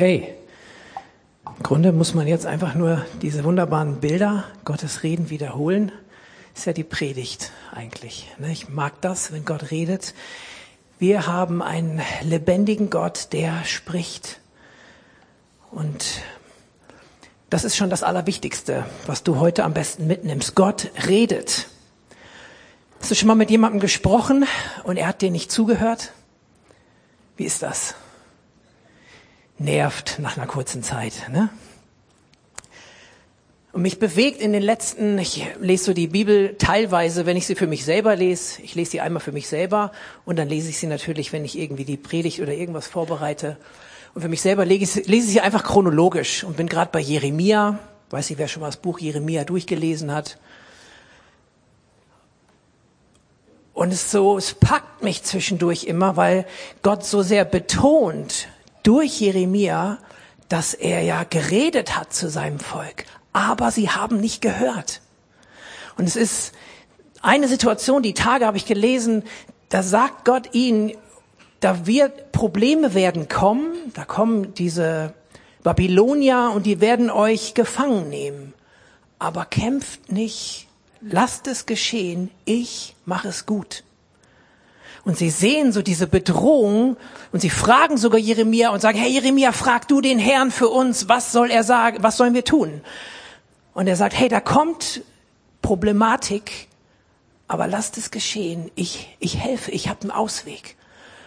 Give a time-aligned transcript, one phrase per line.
[0.00, 0.32] Okay.
[1.44, 5.92] Im Grunde muss man jetzt einfach nur diese wunderbaren Bilder Gottes Reden wiederholen.
[6.56, 8.26] Ist ja die Predigt eigentlich.
[8.38, 8.50] Ne?
[8.50, 10.14] Ich mag das, wenn Gott redet.
[10.98, 14.40] Wir haben einen lebendigen Gott, der spricht.
[15.70, 16.22] Und
[17.50, 20.54] das ist schon das Allerwichtigste, was du heute am besten mitnimmst.
[20.54, 21.66] Gott redet.
[23.00, 24.46] Hast du schon mal mit jemandem gesprochen
[24.82, 26.12] und er hat dir nicht zugehört?
[27.36, 27.96] Wie ist das?
[29.60, 31.28] Nervt nach einer kurzen Zeit.
[31.30, 31.50] Ne?
[33.72, 37.54] Und mich bewegt in den letzten, ich lese so die Bibel teilweise, wenn ich sie
[37.54, 38.62] für mich selber lese.
[38.62, 39.92] Ich lese sie einmal für mich selber
[40.24, 43.58] und dann lese ich sie natürlich, wenn ich irgendwie die Predigt oder irgendwas vorbereite.
[44.14, 47.00] Und für mich selber lese ich, lese ich sie einfach chronologisch und bin gerade bei
[47.00, 47.78] Jeremia.
[48.08, 50.38] Weiß nicht, wer schon mal das Buch Jeremia durchgelesen hat.
[53.72, 56.44] Und es so, es packt mich zwischendurch immer, weil
[56.82, 58.48] Gott so sehr betont,
[58.82, 59.98] durch Jeremia,
[60.48, 65.00] dass er ja geredet hat zu seinem Volk, aber sie haben nicht gehört.
[65.96, 66.52] Und es ist
[67.22, 69.22] eine Situation, die Tage habe ich gelesen,
[69.68, 70.92] da sagt Gott ihnen,
[71.60, 75.12] da wird Probleme werden kommen, da kommen diese
[75.62, 78.54] Babylonier und die werden euch gefangen nehmen.
[79.18, 80.68] Aber kämpft nicht,
[81.02, 83.84] lasst es geschehen, ich mache es gut.
[85.04, 86.96] Und sie sehen so diese Bedrohung
[87.32, 91.08] und sie fragen sogar Jeremia und sagen, Herr Jeremia, frag du den Herrn für uns,
[91.08, 92.82] was soll er sagen, was sollen wir tun?
[93.72, 95.02] Und er sagt, hey, da kommt
[95.62, 96.68] Problematik,
[97.48, 100.76] aber lasst es geschehen, ich, ich helfe, ich habe einen Ausweg.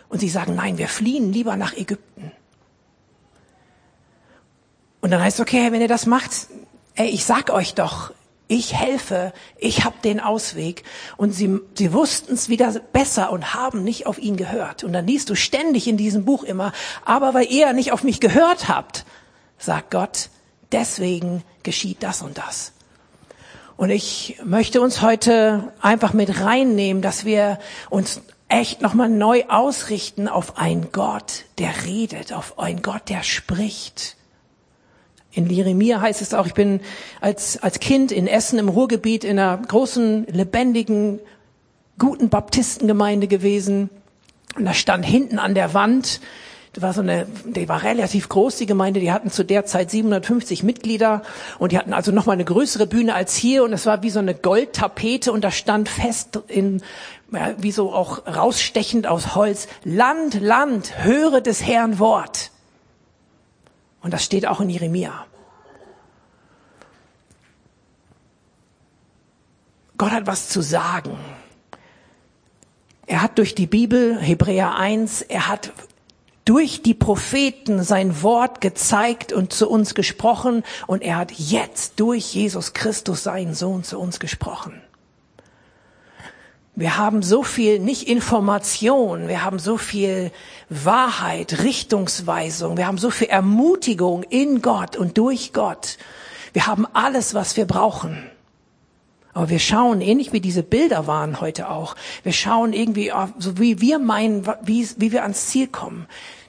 [0.07, 2.31] Und sie sagen, nein, wir fliehen lieber nach Ägypten.
[5.01, 6.31] Und dann heißt es, okay, wenn ihr das macht,
[6.95, 8.13] ey, ich sag euch doch,
[8.53, 10.83] ich helfe, ich habe den Ausweg.
[11.17, 14.83] Und sie, sie wussten es wieder besser und haben nicht auf ihn gehört.
[14.83, 16.71] Und dann liest du ständig in diesem Buch immer,
[17.05, 19.05] aber weil ihr nicht auf mich gehört habt,
[19.57, 20.29] sagt Gott,
[20.71, 22.73] deswegen geschieht das und das.
[23.75, 27.59] Und ich möchte uns heute einfach mit reinnehmen, dass wir
[27.89, 34.15] uns echt nochmal neu ausrichten auf einen Gott, der redet, auf einen Gott, der spricht.
[35.33, 36.79] In Jeremia heißt es auch, ich bin
[37.19, 41.19] als, als Kind in Essen im Ruhrgebiet in einer großen, lebendigen,
[41.97, 43.89] guten Baptistengemeinde gewesen.
[44.55, 46.21] Und da stand hinten an der Wand,
[46.73, 49.91] das war so eine, die war relativ groß, die Gemeinde, die hatten zu der Zeit
[49.91, 51.21] 750 Mitglieder
[51.59, 54.17] und die hatten also nochmal eine größere Bühne als hier und es war wie so
[54.17, 56.81] eine Goldtapete und da stand fest in,
[57.31, 62.49] ja, wie so auch rausstechend aus Holz, Land, Land, höre des Herrn Wort.
[64.03, 65.25] Und das steht auch in Jeremia.
[69.97, 71.17] Gott hat was zu sagen.
[73.05, 75.71] Er hat durch die Bibel, Hebräer 1, er hat
[76.45, 82.33] durch die Propheten sein Wort gezeigt und zu uns gesprochen und er hat jetzt durch
[82.33, 84.82] Jesus Christus seinen Sohn zu uns gesprochen.
[86.75, 90.31] Wir haben so viel, nicht Information, wir haben so viel
[90.69, 95.99] Wahrheit, Richtungsweisung, wir haben so viel Ermutigung in Gott und durch Gott.
[96.51, 98.23] Wir haben alles, was wir brauchen.
[99.33, 103.79] Aber wir schauen, ähnlich wie diese Bilder waren heute auch, wir schauen irgendwie, so wie
[103.79, 106.07] wir meinen, wie, wie wir ans Ziel kommen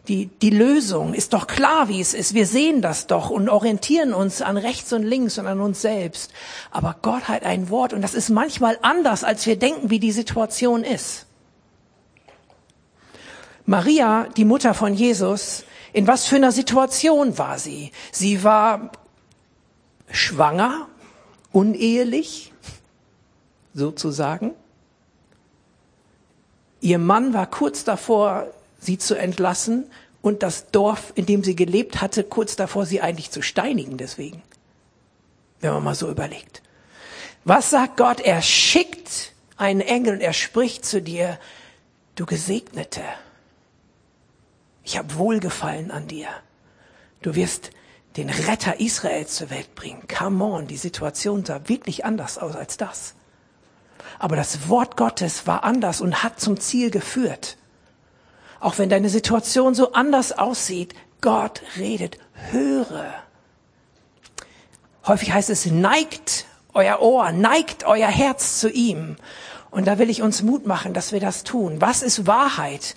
[0.09, 2.34] die, die Lösung ist doch klar, wie es ist.
[2.34, 6.32] Wir sehen das doch und orientieren uns an rechts und links und an uns selbst.
[6.70, 10.12] Aber Gott hat ein Wort und das ist manchmal anders, als wir denken, wie die
[10.12, 11.26] Situation ist.
[13.64, 15.64] Maria, die Mutter von Jesus,
[15.94, 17.91] in was für einer Situation war sie?
[18.12, 18.91] Sie war
[20.10, 20.88] schwanger,
[21.50, 22.53] unehelich,
[23.72, 24.53] sozusagen.
[26.82, 28.48] Ihr Mann war kurz davor,
[28.84, 29.90] sie zu entlassen
[30.22, 34.42] und das Dorf, in dem sie gelebt hatte, kurz davor, sie eigentlich zu steinigen deswegen.
[35.60, 36.62] Wenn man mal so überlegt.
[37.44, 38.20] Was sagt Gott?
[38.20, 41.38] Er schickt einen Engel und er spricht zu dir,
[42.14, 43.02] du Gesegnete.
[44.82, 46.28] Ich habe Wohlgefallen an dir.
[47.22, 47.70] Du wirst
[48.16, 50.06] den Retter Israels zur Welt bringen.
[50.08, 53.14] Come on, die Situation sah wirklich anders aus als das.
[54.19, 57.56] Aber das Wort Gottes war anders und hat zum Ziel geführt.
[58.64, 62.16] Auch wenn deine Situation so anders aussieht, Gott redet,
[62.50, 63.12] höre.
[65.06, 69.16] Häufig heißt es, neigt euer Ohr, neigt euer Herz zu ihm.
[69.70, 71.82] Und da will ich uns Mut machen, dass wir das tun.
[71.82, 72.96] Was ist Wahrheit?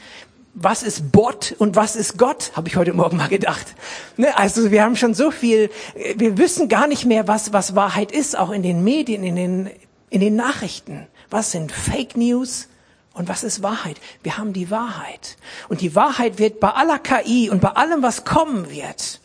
[0.53, 2.53] Was ist Bot und was ist Gott?
[2.55, 3.75] Habe ich heute Morgen mal gedacht.
[4.15, 4.37] Ne?
[4.37, 5.69] Also wir haben schon so viel,
[6.15, 9.69] wir wissen gar nicht mehr, was, was Wahrheit ist, auch in den Medien, in den,
[10.09, 11.07] in den Nachrichten.
[11.29, 12.69] Was sind Fake News
[13.17, 13.99] Und was ist Wahrheit?
[14.21, 15.37] Wir haben die Wahrheit.
[15.69, 19.19] Und die Wahrheit wird bei aller KI und bei allem, was kommen wird,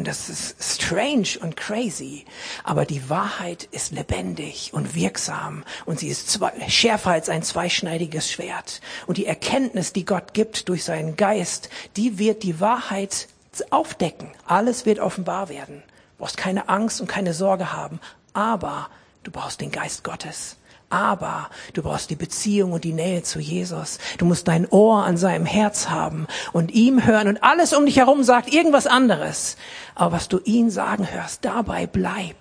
[0.00, 2.24] und das ist strange und crazy.
[2.64, 5.62] Aber die Wahrheit ist lebendig und wirksam.
[5.84, 8.80] Und sie ist schärfer als ein zweischneidiges Schwert.
[9.06, 13.28] Und die Erkenntnis, die Gott gibt durch seinen Geist, die wird die Wahrheit
[13.70, 14.30] aufdecken.
[14.46, 15.82] Alles wird offenbar werden.
[16.16, 18.00] Du brauchst keine Angst und keine Sorge haben.
[18.32, 18.88] Aber
[19.22, 20.56] du brauchst den Geist Gottes.
[20.90, 23.98] Aber du brauchst die Beziehung und die Nähe zu Jesus.
[24.18, 27.96] Du musst dein Ohr an seinem Herz haben und ihm hören und alles um dich
[27.96, 29.56] herum sagt irgendwas anderes.
[29.94, 32.36] Aber was du ihn sagen hörst, dabei bleib.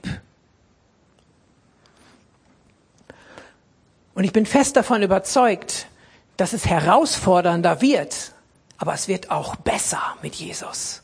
[4.15, 5.87] Und ich bin fest davon überzeugt,
[6.35, 8.33] dass es herausfordernder wird,
[8.77, 11.03] aber es wird auch besser mit Jesus.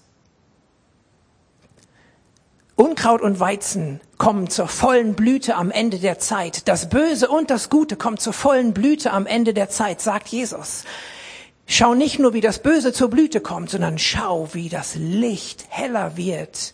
[2.77, 6.68] Unkraut und Weizen kommen zur vollen Blüte am Ende der Zeit.
[6.68, 10.83] Das Böse und das Gute kommt zur vollen Blüte am Ende der Zeit, sagt Jesus.
[11.68, 16.18] Schau nicht nur, wie das Böse zur Blüte kommt, sondern schau, wie das Licht heller
[16.18, 16.74] wird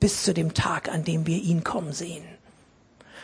[0.00, 2.24] bis zu dem Tag, an dem wir ihn kommen sehen.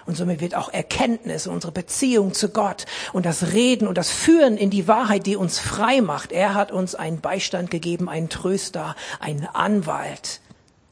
[0.05, 2.85] Und somit wird auch Erkenntnis, unsere Beziehung zu Gott
[3.15, 6.33] und das Reden und das Führen in die Wahrheit, die uns frei macht.
[6.33, 10.41] Er hat uns einen Beistand gegeben, einen Tröster, einen Anwalt,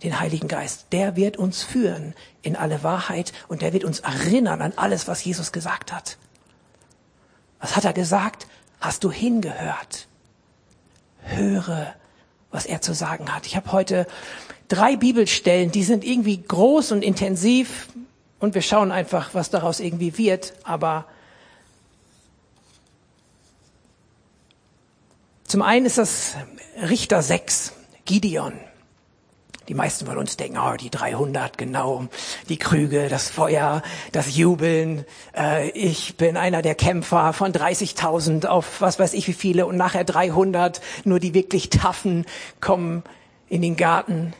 [0.03, 0.87] den Heiligen Geist.
[0.93, 5.25] Der wird uns führen in alle Wahrheit und der wird uns erinnern an alles, was
[5.25, 6.19] Jesus gesagt hat.
[7.61, 8.47] Was hat er gesagt?
[8.81, 10.06] Hast du hingehört?
[11.23, 11.95] Höre,
[12.50, 13.47] was er zu sagen hat.
[13.47, 14.06] Ich habe heute
[14.69, 17.89] drei Bibelstellen, die sind irgendwie groß und intensiv
[18.39, 20.55] und wir schauen einfach, was daraus irgendwie wird.
[20.62, 21.06] Aber
[25.45, 26.37] zum einen ist das
[26.81, 27.73] Richter 6,
[28.05, 28.53] Gideon.
[29.69, 32.06] Die meisten von uns denken, oh, die 300, genau,
[32.49, 33.82] die Krüge, das Feuer,
[34.12, 35.05] das Jubeln.
[35.37, 39.76] Äh, ich bin einer der Kämpfer von 30.000 auf was weiß ich wie viele und
[39.76, 40.81] nachher 300.
[41.05, 42.25] Nur die wirklich Taffen
[42.62, 43.03] kommen
[43.50, 44.32] in den Garten.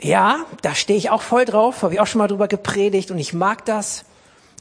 [0.00, 3.18] Ja, da stehe ich auch voll drauf, habe ich auch schon mal drüber gepredigt und
[3.18, 4.04] ich mag das.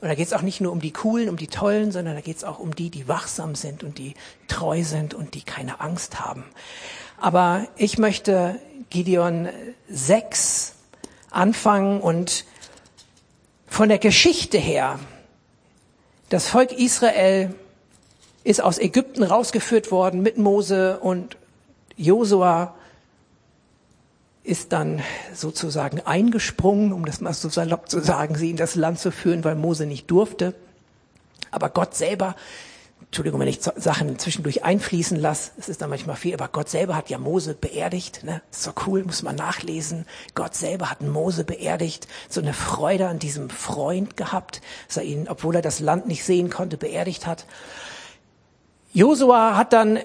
[0.01, 2.21] Und da geht es auch nicht nur um die Coolen, um die Tollen, sondern da
[2.21, 4.13] geht es auch um die, die wachsam sind und die
[4.47, 6.43] treu sind und die keine Angst haben.
[7.19, 9.49] Aber ich möchte Gideon
[9.89, 10.73] 6
[11.31, 12.45] anfangen und
[13.67, 14.99] von der Geschichte her,
[16.29, 17.53] das Volk Israel
[18.43, 21.37] ist aus Ägypten rausgeführt worden mit Mose und
[21.97, 22.75] Josua
[24.43, 25.01] ist dann
[25.33, 29.43] sozusagen eingesprungen, um das mal so salopp zu sagen, sie in das Land zu führen,
[29.43, 30.53] weil Mose nicht durfte.
[31.49, 32.35] Aber Gott selber
[33.07, 36.97] Entschuldigung, wenn ich Sachen zwischendurch einfließen lasse, es ist dann manchmal viel, aber Gott selber
[36.97, 38.41] hat ja Mose beerdigt, ne?
[38.51, 40.05] So cool, muss man nachlesen.
[40.33, 45.27] Gott selber hat Mose beerdigt, so eine Freude an diesem Freund gehabt, dass er ihn,
[45.29, 47.45] obwohl er das Land nicht sehen konnte, beerdigt hat.
[48.91, 49.99] Josua hat dann,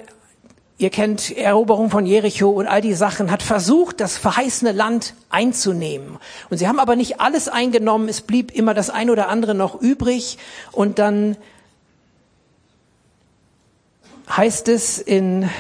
[0.78, 6.18] ihr kennt Eroberung von Jericho und all die Sachen, hat versucht, das verheißene Land einzunehmen.
[6.48, 9.80] Und sie haben aber nicht alles eingenommen, es blieb immer das ein oder andere noch
[9.80, 10.38] übrig
[10.70, 11.36] und dann
[14.36, 15.50] heißt es in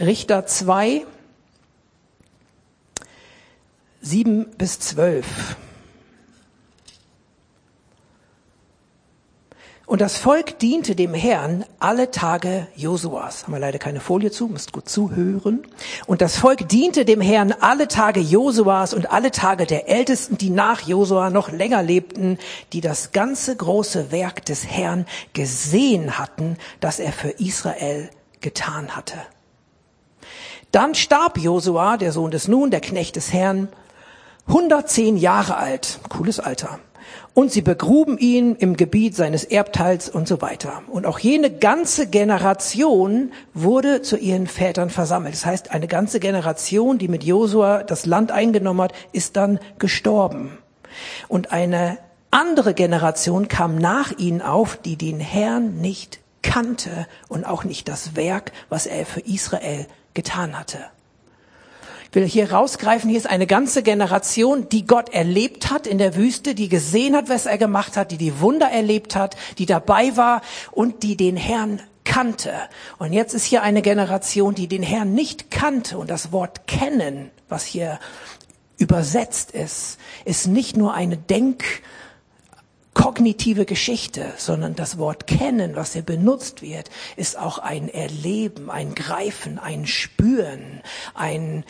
[0.00, 1.04] Richter 2,
[4.00, 5.26] 7 bis 12.
[9.88, 13.44] Und das Volk diente dem Herrn alle Tage Josuas.
[13.44, 15.62] Haben wir leider keine Folie zu, müsst gut zuhören.
[16.06, 20.50] Und das Volk diente dem Herrn alle Tage Josuas und alle Tage der Ältesten, die
[20.50, 22.36] nach Josua noch länger lebten,
[22.74, 28.10] die das ganze große Werk des Herrn gesehen hatten, das er für Israel
[28.42, 29.16] getan hatte.
[30.70, 33.68] Dann starb Josua, der Sohn des Nun, der Knecht des Herrn,
[34.48, 35.98] 110 Jahre alt.
[36.10, 36.78] Cooles Alter
[37.34, 40.82] und sie begruben ihn im Gebiet seines Erbteils und so weiter.
[40.88, 45.34] Und auch jene ganze Generation wurde zu ihren Vätern versammelt.
[45.34, 50.58] Das heißt, eine ganze Generation, die mit Josua das Land eingenommen hat, ist dann gestorben.
[51.28, 51.98] Und eine
[52.30, 58.16] andere Generation kam nach ihnen auf, die den Herrn nicht kannte und auch nicht das
[58.16, 60.78] Werk, was er für Israel getan hatte
[62.12, 66.54] will hier rausgreifen, hier ist eine ganze Generation, die Gott erlebt hat in der Wüste,
[66.54, 70.42] die gesehen hat, was er gemacht hat, die die Wunder erlebt hat, die dabei war
[70.72, 72.54] und die den Herrn kannte.
[72.98, 77.30] Und jetzt ist hier eine Generation, die den Herrn nicht kannte und das Wort kennen,
[77.48, 77.98] was hier
[78.78, 81.82] übersetzt ist, ist nicht nur eine Denk-
[82.98, 88.96] kognitive Geschichte, sondern das Wort kennen, was hier benutzt wird, ist auch ein Erleben, ein
[88.96, 90.82] Greifen, ein Spüren,
[91.14, 91.64] ein,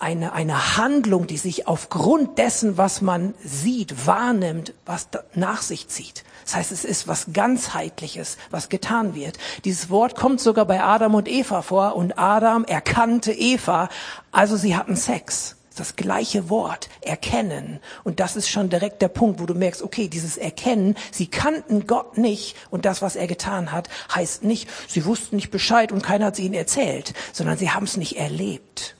[0.00, 6.24] eine, eine Handlung, die sich aufgrund dessen, was man sieht, wahrnimmt, was nach sich zieht.
[6.44, 9.38] Das heißt, es ist was ganzheitliches, was getan wird.
[9.64, 13.88] Dieses Wort kommt sogar bei Adam und Eva vor und Adam erkannte Eva,
[14.32, 15.56] also sie hatten Sex.
[15.76, 17.78] Das gleiche Wort, erkennen.
[18.02, 21.86] Und das ist schon direkt der Punkt, wo du merkst, okay, dieses Erkennen, sie kannten
[21.86, 26.02] Gott nicht und das, was er getan hat, heißt nicht, sie wussten nicht Bescheid und
[26.02, 28.96] keiner hat sie ihnen erzählt, sondern sie haben es nicht erlebt.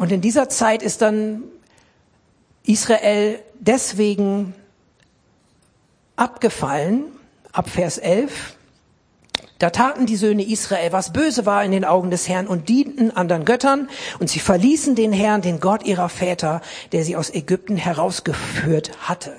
[0.00, 1.42] Und in dieser Zeit ist dann
[2.62, 4.54] Israel deswegen
[6.16, 7.02] abgefallen,
[7.52, 8.56] ab Vers 11.
[9.58, 13.10] Da taten die Söhne Israel, was böse war in den Augen des Herrn und dienten
[13.10, 13.90] anderen Göttern
[14.20, 19.38] und sie verließen den Herrn, den Gott ihrer Väter, der sie aus Ägypten herausgeführt hatte.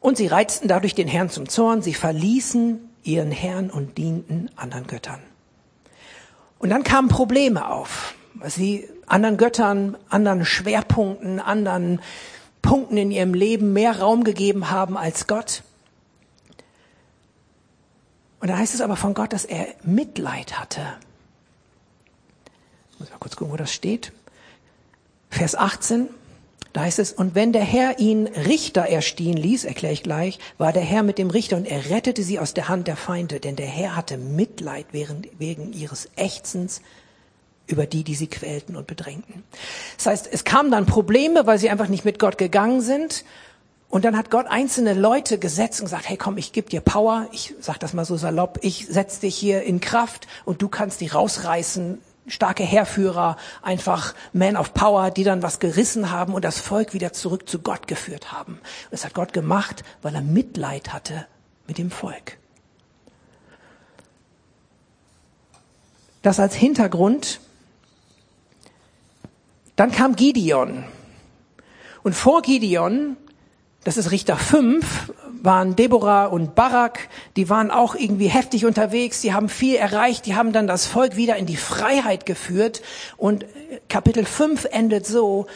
[0.00, 4.86] Und sie reizten dadurch den Herrn zum Zorn, sie verließen ihren Herrn und dienten anderen
[4.86, 5.20] Göttern.
[6.58, 12.00] Und dann kamen Probleme auf, weil sie anderen Göttern, anderen Schwerpunkten, anderen
[12.62, 15.62] Punkten in ihrem Leben mehr Raum gegeben haben als Gott.
[18.40, 20.82] Und da heißt es aber von Gott, dass er Mitleid hatte.
[22.92, 24.12] Ich muss mal kurz gucken, wo das steht.
[25.30, 26.08] Vers 18.
[26.72, 30.72] Da heißt es, und wenn der Herr ihn Richter erstehen ließ, erkläre ich gleich, war
[30.72, 33.56] der Herr mit dem Richter und er rettete sie aus der Hand der Feinde, denn
[33.56, 36.80] der Herr hatte Mitleid wegen ihres Ächzens
[37.66, 39.44] über die, die sie quälten und bedrängten.
[39.96, 43.24] Das heißt, es kamen dann Probleme, weil sie einfach nicht mit Gott gegangen sind.
[43.88, 47.28] Und dann hat Gott einzelne Leute gesetzt und gesagt, hey komm, ich gebe dir Power,
[47.32, 51.02] ich sag das mal so salopp, ich setz dich hier in Kraft und du kannst
[51.02, 51.98] die rausreißen,
[52.32, 57.12] starke Heerführer, einfach Men of Power, die dann was gerissen haben und das Volk wieder
[57.12, 58.54] zurück zu Gott geführt haben.
[58.54, 61.26] Und das hat Gott gemacht, weil er Mitleid hatte
[61.66, 62.38] mit dem Volk.
[66.22, 67.40] Das als Hintergrund.
[69.76, 70.84] Dann kam Gideon.
[72.02, 73.16] Und vor Gideon,
[73.84, 75.12] das ist Richter 5,
[75.42, 80.36] waren Deborah und Barak, die waren auch irgendwie heftig unterwegs, die haben viel erreicht, die
[80.36, 82.82] haben dann das Volk wieder in die Freiheit geführt
[83.16, 83.44] und
[83.88, 85.46] Kapitel 5 endet so,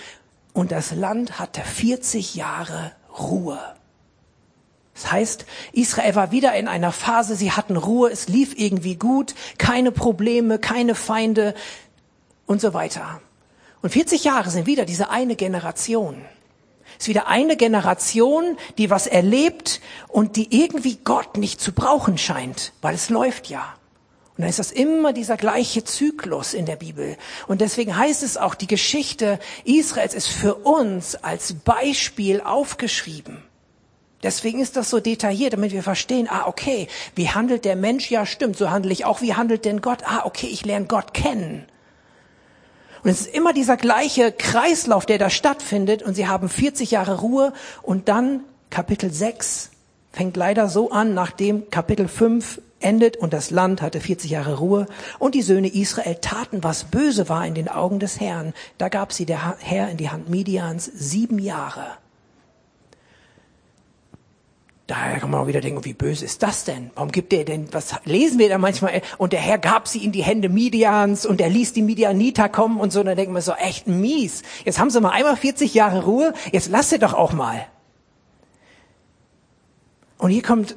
[0.52, 3.58] und das Land hatte 40 Jahre Ruhe.
[4.94, 9.34] Das heißt, Israel war wieder in einer Phase, sie hatten Ruhe, es lief irgendwie gut,
[9.58, 11.54] keine Probleme, keine Feinde
[12.46, 13.20] und so weiter.
[13.82, 16.24] Und 40 Jahre sind wieder diese eine Generation.
[16.98, 22.72] Ist wieder eine Generation, die was erlebt und die irgendwie Gott nicht zu brauchen scheint,
[22.82, 23.74] weil es läuft ja.
[24.36, 27.16] Und dann ist das immer dieser gleiche Zyklus in der Bibel.
[27.46, 33.42] Und deswegen heißt es auch, die Geschichte Israels ist für uns als Beispiel aufgeschrieben.
[34.22, 38.10] Deswegen ist das so detailliert, damit wir verstehen, ah, okay, wie handelt der Mensch?
[38.10, 39.22] Ja, stimmt, so handle ich auch.
[39.22, 40.00] Wie handelt denn Gott?
[40.04, 41.66] Ah, okay, ich lerne Gott kennen.
[43.06, 46.02] Und es ist immer dieser gleiche Kreislauf, der da stattfindet.
[46.02, 47.52] Und sie haben 40 Jahre Ruhe.
[47.82, 49.70] Und dann Kapitel 6
[50.10, 54.86] fängt leider so an, nachdem Kapitel 5 endet und das Land hatte 40 Jahre Ruhe.
[55.20, 58.54] Und die Söhne Israel taten, was böse war in den Augen des Herrn.
[58.76, 61.86] Da gab sie der Herr in die Hand Midians sieben Jahre.
[64.86, 66.92] Daher kann man auch wieder denken, wie böse ist das denn?
[66.94, 69.02] Warum gibt er denn, was lesen wir da manchmal?
[69.18, 72.78] Und der Herr gab sie in die Hände Midians und er ließ die Midianiter kommen
[72.78, 73.00] und so.
[73.00, 74.42] Und dann denken wir so, echt mies.
[74.64, 77.66] Jetzt haben sie mal einmal 40 Jahre Ruhe, jetzt lasst sie doch auch mal.
[80.18, 80.76] Und hier kommt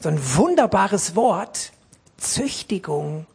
[0.00, 1.72] so ein wunderbares Wort,
[2.16, 3.26] Züchtigung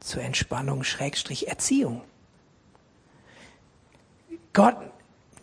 [0.00, 2.00] zur Entspannung, Schrägstrich Erziehung.
[4.54, 4.76] Gott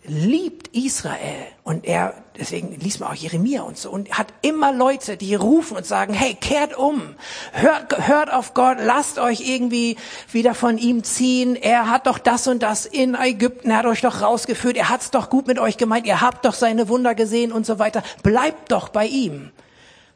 [0.10, 1.46] liebt Israel.
[1.64, 5.78] Und er, deswegen liest man auch Jeremia und so, und hat immer Leute, die rufen
[5.78, 7.16] und sagen, hey, kehrt um,
[7.54, 9.98] hört, hört auf Gott, lasst euch irgendwie
[10.32, 14.02] wieder von ihm ziehen, er hat doch das und das in Ägypten, er hat euch
[14.02, 17.52] doch rausgeführt, er hat's doch gut mit euch gemeint, ihr habt doch seine Wunder gesehen
[17.52, 19.52] und so weiter, bleibt doch bei ihm.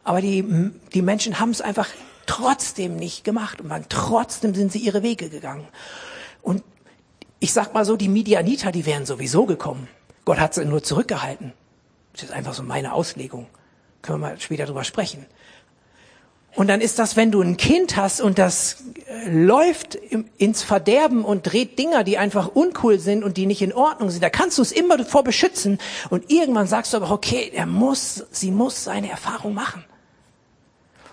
[0.04, 0.44] Aber die,
[0.94, 1.88] die Menschen haben es einfach
[2.26, 3.62] trotzdem nicht gemacht.
[3.62, 5.68] Und man, trotzdem sind sie ihre Wege gegangen.
[6.42, 6.64] Und
[7.44, 9.90] ich sag mal so, die Midianiter, die wären sowieso gekommen.
[10.24, 11.52] Gott hat sie nur zurückgehalten.
[12.14, 13.48] Das ist einfach so meine Auslegung.
[14.02, 15.26] Können wir mal später drüber sprechen.
[16.56, 21.26] Und dann ist das, wenn du ein Kind hast und das äh, läuft ins Verderben
[21.26, 24.58] und dreht Dinger, die einfach uncool sind und die nicht in Ordnung sind, da kannst
[24.58, 25.80] du es immer davor beschützen.
[26.10, 29.84] Und irgendwann sagst du aber, okay, er muss, sie muss seine Erfahrung machen.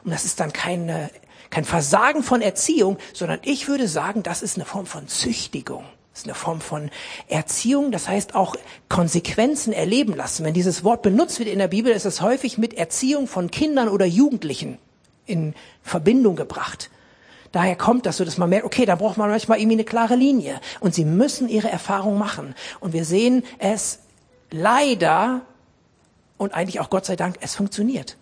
[0.05, 1.11] Und das ist dann keine,
[1.51, 5.85] kein Versagen von Erziehung, sondern ich würde sagen, das ist eine Form von Züchtigung.
[6.13, 6.91] Das ist eine Form von
[7.29, 8.57] Erziehung, das heißt auch
[8.89, 10.45] Konsequenzen erleben lassen.
[10.45, 13.89] Wenn dieses Wort benutzt wird in der Bibel, ist es häufig mit Erziehung von Kindern
[13.89, 14.79] oder Jugendlichen
[15.27, 16.91] in Verbindung gebracht.
[17.53, 20.15] Daher kommt das so, dass man merkt, okay, da braucht man manchmal irgendwie eine klare
[20.15, 20.61] Linie.
[20.81, 22.55] Und sie müssen ihre Erfahrung machen.
[22.81, 24.01] Und wir sehen es
[24.51, 25.43] leider
[26.39, 28.17] und eigentlich auch Gott sei Dank, es funktioniert.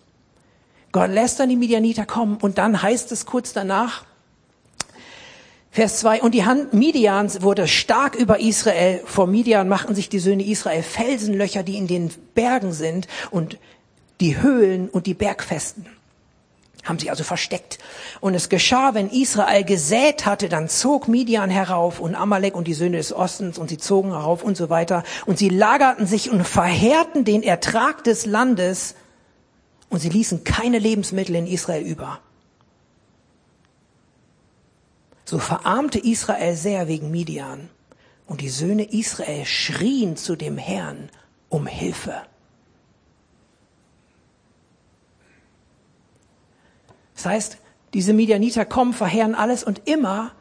[0.91, 4.05] Gott lässt dann die Midianiter kommen und dann heißt es kurz danach,
[5.71, 9.01] Vers 2, und die Hand Midians wurde stark über Israel.
[9.05, 13.59] Vor Midian machten sich die Söhne Israel Felsenlöcher, die in den Bergen sind und
[14.19, 15.85] die Höhlen und die Bergfesten.
[16.83, 17.77] Haben sich also versteckt.
[18.19, 22.73] Und es geschah, wenn Israel gesät hatte, dann zog Midian herauf und Amalek und die
[22.73, 25.03] Söhne des Ostens und sie zogen herauf und so weiter.
[25.27, 28.95] Und sie lagerten sich und verheerten den Ertrag des Landes
[29.89, 32.19] und sie ließen keine Lebensmittel in Israel über.
[35.29, 37.69] So verarmte Israel sehr wegen Midian.
[38.25, 41.11] Und die Söhne Israel schrien zu dem Herrn
[41.49, 42.23] um Hilfe.
[47.13, 47.57] Das heißt,
[47.93, 50.31] diese Midianiter kommen, verheeren alles und immer,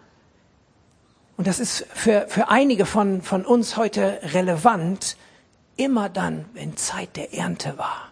[1.36, 5.18] und das ist für, für einige von, von uns heute relevant,
[5.76, 8.10] immer dann, wenn Zeit der Ernte war.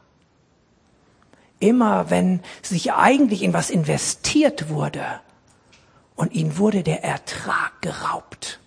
[1.59, 5.21] Immer wenn sich eigentlich in was investiert wurde
[6.17, 8.59] und ihnen wurde der Ertrag geraubt.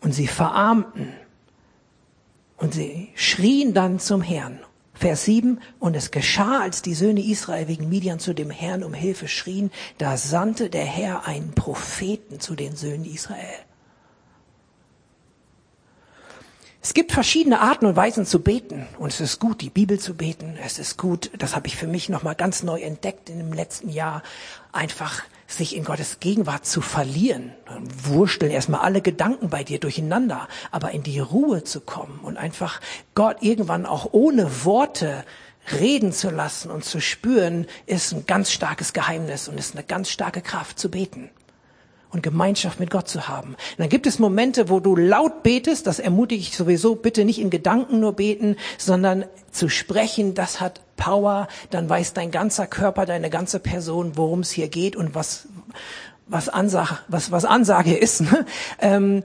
[0.00, 1.12] Und sie verarmten
[2.56, 4.60] und sie schrien dann zum Herrn.
[4.94, 8.94] Vers 7, und es geschah, als die Söhne Israel wegen Midian zu dem Herrn um
[8.94, 13.65] Hilfe schrien, da sandte der Herr einen Propheten zu den Söhnen Israel.
[16.86, 20.14] Es gibt verschiedene Arten und Weisen zu beten und es ist gut, die Bibel zu
[20.14, 20.56] beten.
[20.64, 23.88] Es ist gut, das habe ich für mich nochmal ganz neu entdeckt in dem letzten
[23.88, 24.22] Jahr,
[24.70, 27.50] einfach sich in Gottes Gegenwart zu verlieren.
[27.64, 32.36] Dann wursteln erstmal alle Gedanken bei dir durcheinander, aber in die Ruhe zu kommen und
[32.36, 32.80] einfach
[33.16, 35.24] Gott irgendwann auch ohne Worte
[35.72, 40.08] reden zu lassen und zu spüren, ist ein ganz starkes Geheimnis und ist eine ganz
[40.08, 41.30] starke Kraft zu beten
[42.16, 43.50] und Gemeinschaft mit Gott zu haben.
[43.50, 47.38] Und dann gibt es Momente, wo du laut betest, das ermutige ich sowieso, bitte nicht
[47.38, 53.04] in Gedanken nur beten, sondern zu sprechen, das hat Power, dann weiß dein ganzer Körper,
[53.04, 55.46] deine ganze Person, worum es hier geht und was,
[56.26, 58.22] was, Ansage, was, was Ansage ist.
[58.22, 58.46] Ne?
[58.80, 59.22] Ähm,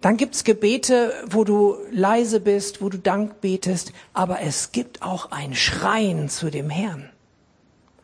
[0.00, 5.32] dann gibt's Gebete, wo du leise bist, wo du Dank betest, aber es gibt auch
[5.32, 7.10] ein Schreien zu dem Herrn.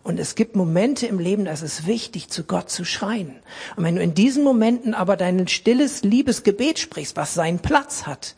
[0.03, 3.37] Und es gibt Momente im Leben, da ist es wichtig, zu Gott zu schreien.
[3.77, 8.35] Und wenn du in diesen Momenten aber dein stilles Liebesgebet sprichst, was seinen Platz hat,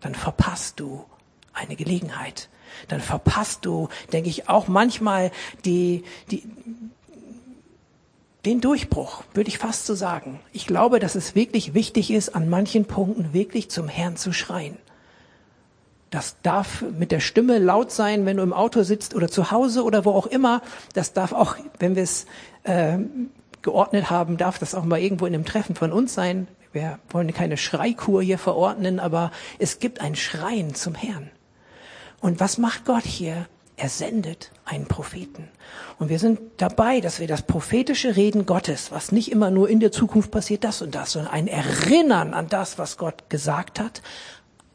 [0.00, 1.04] dann verpasst du
[1.52, 2.48] eine Gelegenheit.
[2.88, 5.30] Dann verpasst du, denke ich, auch manchmal
[5.64, 6.42] die, die,
[8.44, 10.40] den Durchbruch, würde ich fast so sagen.
[10.52, 14.76] Ich glaube, dass es wirklich wichtig ist, an manchen Punkten wirklich zum Herrn zu schreien.
[16.14, 19.82] Das darf mit der Stimme laut sein, wenn du im Auto sitzt oder zu Hause
[19.82, 20.62] oder wo auch immer.
[20.92, 22.26] Das darf auch, wenn wir es
[22.62, 22.98] äh,
[23.62, 26.46] geordnet haben, darf das auch mal irgendwo in einem Treffen von uns sein.
[26.72, 31.32] Wir wollen keine Schreikur hier verordnen, aber es gibt ein Schreien zum Herrn.
[32.20, 33.48] Und was macht Gott hier?
[33.76, 35.48] Er sendet einen Propheten.
[35.98, 39.80] Und wir sind dabei, dass wir das prophetische Reden Gottes, was nicht immer nur in
[39.80, 44.00] der Zukunft passiert, das und das, sondern ein Erinnern an das, was Gott gesagt hat,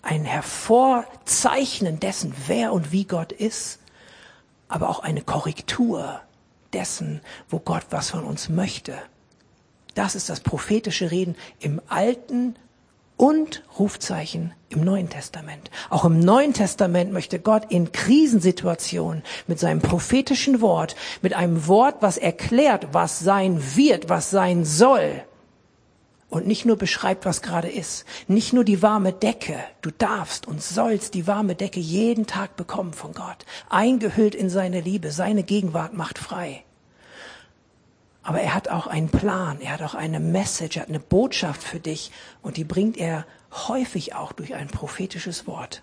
[0.01, 3.79] ein Hervorzeichnen dessen, wer und wie Gott ist,
[4.67, 6.21] aber auch eine Korrektur
[6.73, 8.97] dessen, wo Gott was von uns möchte.
[9.95, 12.55] Das ist das prophetische Reden im Alten
[13.17, 15.69] und Rufzeichen im Neuen Testament.
[15.89, 21.97] Auch im Neuen Testament möchte Gott in Krisensituationen mit seinem prophetischen Wort, mit einem Wort,
[21.99, 25.23] was erklärt, was sein wird, was sein soll,
[26.29, 30.61] und nicht nur beschreibt, was gerade ist, nicht nur die warme Decke, du darfst und
[30.61, 35.93] sollst die warme Decke jeden Tag bekommen von Gott, eingehüllt in seine Liebe, seine Gegenwart
[35.93, 36.63] macht frei.
[38.21, 41.63] Aber er hat auch einen Plan, er hat auch eine Message, er hat eine Botschaft
[41.63, 42.11] für dich.
[42.43, 45.81] Und die bringt er häufig auch durch ein prophetisches Wort.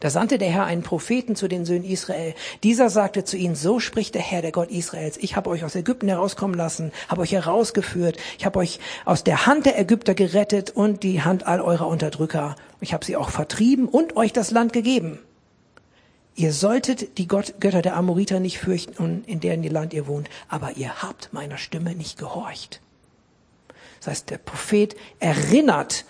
[0.00, 2.34] Da sandte der Herr einen Propheten zu den Söhnen Israel.
[2.62, 5.74] Dieser sagte zu ihnen, so spricht der Herr, der Gott Israels, ich habe euch aus
[5.74, 10.70] Ägypten herauskommen lassen, habe euch herausgeführt, ich habe euch aus der Hand der Ägypter gerettet
[10.70, 12.56] und die Hand all eurer Unterdrücker.
[12.80, 15.20] Ich habe sie auch vertrieben und euch das Land gegeben.
[16.36, 20.72] Ihr solltet die Gott, Götter der Amoriter nicht fürchten, in deren Land ihr wohnt, aber
[20.76, 22.80] ihr habt meiner Stimme nicht gehorcht.
[24.00, 26.04] Das heißt, der Prophet erinnert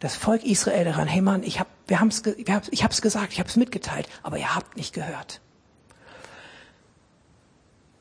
[0.00, 3.02] das Volk Israel daran, hey Mann, ich habe wir haben's, wir hab, ich habe es
[3.02, 5.40] gesagt, ich habe es mitgeteilt, aber ihr habt nicht gehört.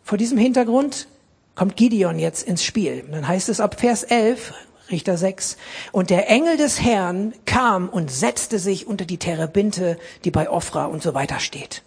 [0.03, 1.07] Vor diesem Hintergrund
[1.55, 3.03] kommt Gideon jetzt ins Spiel.
[3.09, 4.53] Dann heißt es ab Vers 11,
[4.91, 5.57] Richter 6,
[5.91, 10.85] und der Engel des Herrn kam und setzte sich unter die Terebinte, die bei Ophra
[10.85, 11.83] und so weiter steht.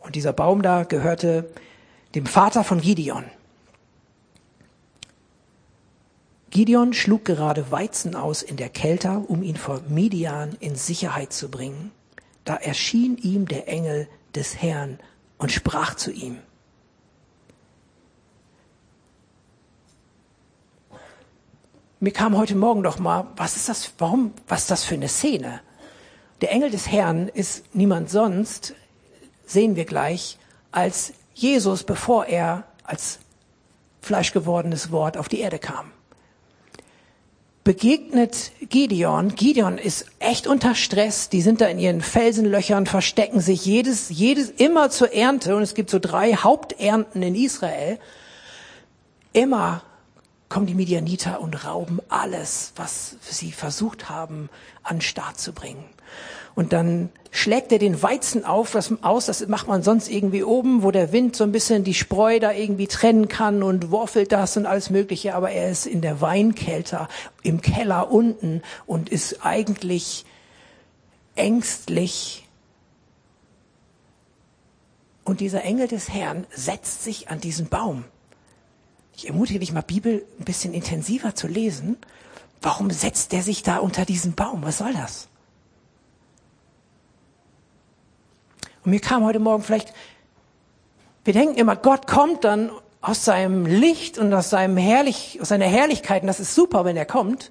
[0.00, 1.50] Und dieser Baum da gehörte
[2.14, 3.24] dem Vater von Gideon.
[6.50, 11.50] Gideon schlug gerade Weizen aus in der Kälte, um ihn vor Midian in Sicherheit zu
[11.50, 11.92] bringen.
[12.44, 14.98] Da erschien ihm der Engel des Herrn
[15.36, 16.38] und sprach zu ihm.
[22.00, 25.08] Mir kam heute Morgen doch mal, was ist das, warum, was ist das für eine
[25.08, 25.60] Szene?
[26.40, 28.74] Der Engel des Herrn ist niemand sonst,
[29.44, 30.38] sehen wir gleich,
[30.70, 33.18] als Jesus, bevor er als
[34.00, 35.92] fleischgewordenes Wort auf die Erde kam
[37.68, 39.34] begegnet Gideon.
[39.34, 41.28] Gideon ist echt unter Stress.
[41.28, 45.54] Die sind da in ihren Felsenlöchern, verstecken sich jedes, jedes, immer zur Ernte.
[45.54, 47.98] Und es gibt so drei Haupternten in Israel.
[49.34, 49.82] Immer
[50.48, 54.48] kommen die Midianiter und rauben alles, was sie versucht haben,
[54.82, 55.84] an den Start zu bringen.
[56.58, 60.82] Und dann schlägt er den Weizen auf, das, aus, das macht man sonst irgendwie oben,
[60.82, 64.56] wo der Wind so ein bisschen die Spreu da irgendwie trennen kann und worfelt das
[64.56, 67.06] und alles Mögliche, aber er ist in der Weinkelter
[67.44, 70.24] im Keller unten und ist eigentlich
[71.36, 72.44] ängstlich.
[75.22, 78.02] Und dieser Engel des Herrn setzt sich an diesen Baum.
[79.16, 81.98] Ich ermutige dich mal, Bibel ein bisschen intensiver zu lesen.
[82.60, 84.64] Warum setzt er sich da unter diesen Baum?
[84.64, 85.28] Was soll das?
[88.84, 89.92] Und mir kam heute Morgen vielleicht,
[91.24, 95.66] wir denken immer, Gott kommt dann aus seinem Licht und aus seinem Herrlich, aus seiner
[95.66, 97.50] Herrlichkeit, und das ist super, wenn er kommt.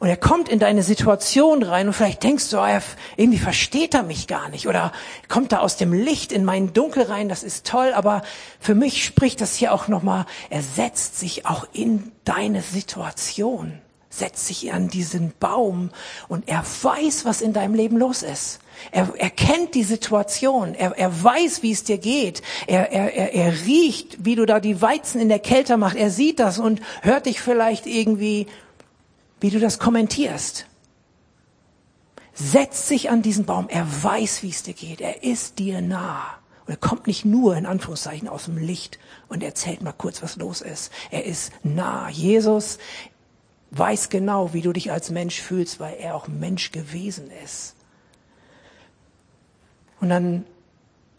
[0.00, 2.78] Und er kommt in deine Situation rein und vielleicht denkst du, oh,
[3.18, 4.92] irgendwie versteht er mich gar nicht oder
[5.28, 8.22] kommt da aus dem Licht in mein Dunkel rein, das ist toll, aber
[8.60, 13.78] für mich spricht das hier auch nochmal, er setzt sich auch in deine Situation,
[14.10, 15.90] setzt sich an diesen Baum
[16.28, 18.58] und er weiß, was in deinem Leben los ist.
[18.90, 20.74] Er, er kennt die Situation.
[20.74, 22.42] Er, er weiß, wie es dir geht.
[22.66, 25.96] Er, er, er, er riecht, wie du da die Weizen in der Kälte machst.
[25.96, 28.46] Er sieht das und hört dich vielleicht irgendwie,
[29.40, 30.66] wie du das kommentierst.
[32.34, 33.68] Setz sich an diesen Baum.
[33.68, 35.00] Er weiß, wie es dir geht.
[35.00, 36.40] Er ist dir nah.
[36.66, 40.36] Und er kommt nicht nur in Anführungszeichen aus dem Licht und erzählt mal kurz, was
[40.36, 40.90] los ist.
[41.10, 42.08] Er ist nah.
[42.08, 42.78] Jesus
[43.70, 47.74] weiß genau, wie du dich als Mensch fühlst, weil er auch Mensch gewesen ist.
[50.00, 50.44] Und dann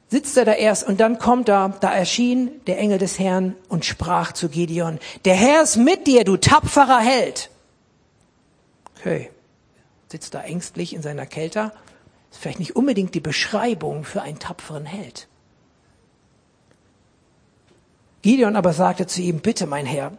[0.09, 3.85] sitzt er da erst und dann kommt er, da erschien der Engel des Herrn und
[3.85, 7.49] sprach zu Gideon, der Herr ist mit dir, du tapferer Held.
[8.99, 9.31] Okay,
[10.09, 11.71] sitzt da ängstlich in seiner Kälte.
[12.31, 15.27] Ist vielleicht nicht unbedingt die Beschreibung für einen tapferen Held.
[18.21, 20.11] Gideon aber sagte zu ihm, bitte mein Herr,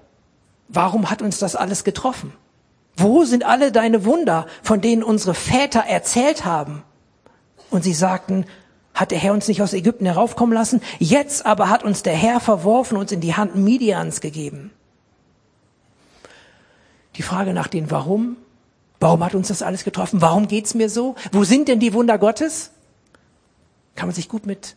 [0.72, 2.32] warum hat uns das alles getroffen?
[2.96, 6.82] Wo sind alle deine Wunder, von denen unsere Väter erzählt haben?
[7.70, 8.44] Und sie sagten,
[8.94, 10.82] hat der Herr uns nicht aus Ägypten heraufkommen lassen?
[10.98, 14.70] Jetzt aber hat uns der Herr verworfen, uns in die Hand Midians gegeben.
[17.16, 18.36] Die Frage nach dem Warum.
[19.00, 20.20] Warum hat uns das alles getroffen?
[20.20, 21.16] Warum geht's mir so?
[21.32, 22.70] Wo sind denn die Wunder Gottes?
[23.94, 24.76] Kann man sich gut mit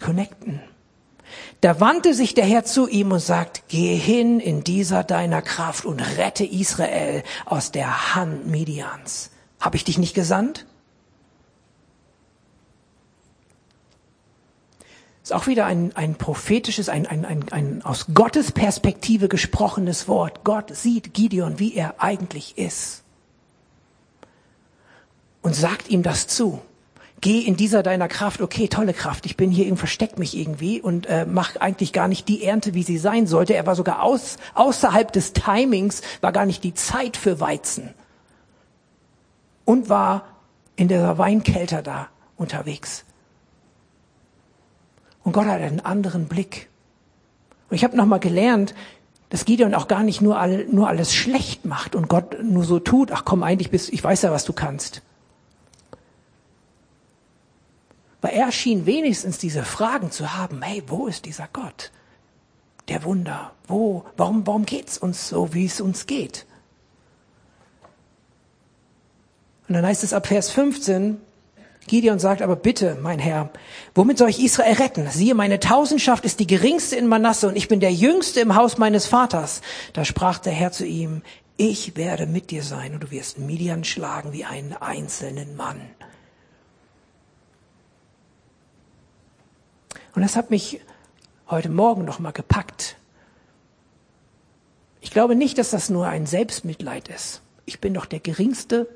[0.00, 0.60] connecten.
[1.62, 5.84] Da wandte sich der Herr zu ihm und sagt, gehe hin in dieser deiner Kraft
[5.84, 9.30] und rette Israel aus der Hand Midians.
[9.60, 10.66] Habe ich dich nicht gesandt?
[15.22, 20.42] ist auch wieder ein, ein prophetisches, ein, ein, ein, ein aus Gottes Perspektive gesprochenes Wort.
[20.42, 23.04] Gott sieht Gideon, wie er eigentlich ist.
[25.42, 26.60] Und sagt ihm das zu.
[27.22, 31.06] Geh in dieser deiner Kraft, okay, tolle Kraft, ich bin hier, versteck mich irgendwie und
[31.06, 33.54] äh, mach eigentlich gar nicht die Ernte, wie sie sein sollte.
[33.54, 37.94] Er war sogar aus, außerhalb des Timings, war gar nicht die Zeit für Weizen.
[39.64, 40.24] Und war
[40.74, 43.04] in der Weinkelter da unterwegs.
[45.22, 46.68] Und Gott hat einen anderen Blick.
[47.70, 48.74] Und ich habe nochmal gelernt,
[49.28, 52.80] dass Gideon auch gar nicht nur, all, nur alles schlecht macht und Gott nur so
[52.80, 55.02] tut, ach komm, eigentlich bist, ich weiß ja, was du kannst.
[58.22, 61.90] Weil er schien wenigstens diese Fragen zu haben, hey, wo ist dieser Gott?
[62.88, 66.46] Der Wunder, wo, warum, warum geht's uns so, wie es uns geht?
[69.68, 71.20] Und dann heißt es ab Vers 15,
[71.86, 73.50] Gideon sagt aber bitte, mein Herr,
[73.94, 75.08] womit soll ich Israel retten?
[75.10, 78.78] Siehe, meine Tausendschaft ist die geringste in Manasse und ich bin der jüngste im Haus
[78.78, 79.62] meines Vaters.
[79.94, 81.22] Da sprach der Herr zu ihm,
[81.56, 85.80] ich werde mit dir sein und du wirst Midian schlagen wie einen einzelnen Mann.
[90.14, 90.80] Und das hat mich
[91.48, 92.96] heute Morgen noch mal gepackt.
[95.00, 97.42] Ich glaube nicht, dass das nur ein Selbstmitleid ist.
[97.64, 98.88] Ich bin doch der geringste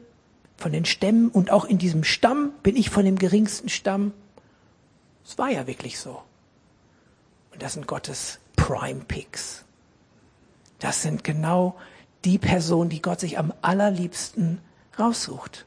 [0.56, 4.12] von den Stämmen und auch in diesem Stamm bin ich von dem geringsten Stamm.
[5.24, 6.22] Es war ja wirklich so.
[7.52, 9.64] Und das sind Gottes Prime Picks.
[10.78, 11.76] Das sind genau
[12.24, 14.60] die Personen, die Gott sich am allerliebsten
[14.98, 15.66] raussucht.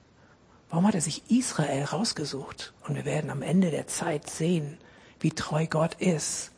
[0.69, 2.73] Warum hat er sich Israel rausgesucht?
[2.87, 4.77] Und wir werden am Ende der Zeit sehen,
[5.19, 6.51] wie treu Gott ist,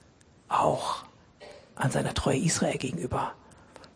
[0.48, 1.04] auch
[1.76, 3.34] an seiner Treue Israel gegenüber.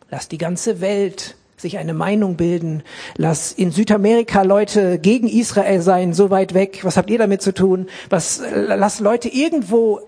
[0.10, 2.84] Lass die ganze Welt sich eine Meinung bilden.
[3.16, 6.80] Lass in Südamerika Leute gegen Israel sein, so weit weg.
[6.84, 7.88] Was habt ihr damit zu tun?
[8.10, 10.02] Was, lass Leute irgendwo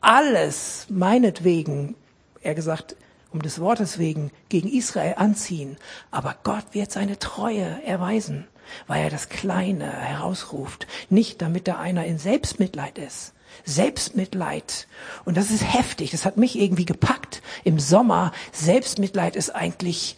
[0.00, 1.96] alles meinetwegen,
[2.42, 2.96] er gesagt,
[3.32, 5.76] um des Wortes wegen, gegen Israel anziehen.
[6.10, 8.46] Aber Gott wird seine Treue erweisen,
[8.86, 10.86] weil er das Kleine herausruft.
[11.10, 13.33] Nicht damit da einer in Selbstmitleid ist.
[13.64, 14.86] Selbstmitleid.
[15.24, 16.10] Und das ist heftig.
[16.10, 18.32] Das hat mich irgendwie gepackt im Sommer.
[18.52, 20.16] Selbstmitleid ist eigentlich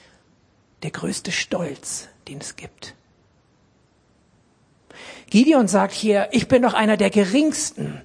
[0.83, 2.95] der größte Stolz, den es gibt.
[5.31, 8.01] Gideon sagt hier, ich bin doch einer der geringsten.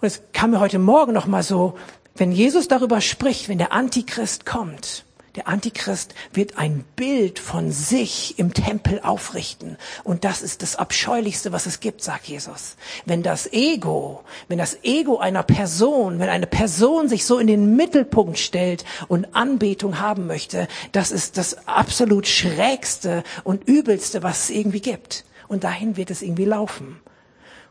[0.00, 1.78] Und es kam mir heute Morgen noch mal so,
[2.14, 5.05] wenn Jesus darüber spricht, wenn der Antichrist kommt,
[5.36, 9.76] der Antichrist wird ein Bild von sich im Tempel aufrichten.
[10.02, 12.76] Und das ist das Abscheulichste, was es gibt, sagt Jesus.
[13.04, 17.76] Wenn das Ego, wenn das Ego einer Person, wenn eine Person sich so in den
[17.76, 24.50] Mittelpunkt stellt und Anbetung haben möchte, das ist das absolut Schrägste und Übelste, was es
[24.50, 25.24] irgendwie gibt.
[25.48, 27.00] Und dahin wird es irgendwie laufen.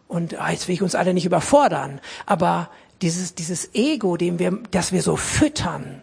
[0.08, 2.70] Und jetzt will ich uns alle nicht überfordern, aber
[3.02, 6.02] dieses, dieses Ego, dem wir, das wir so füttern,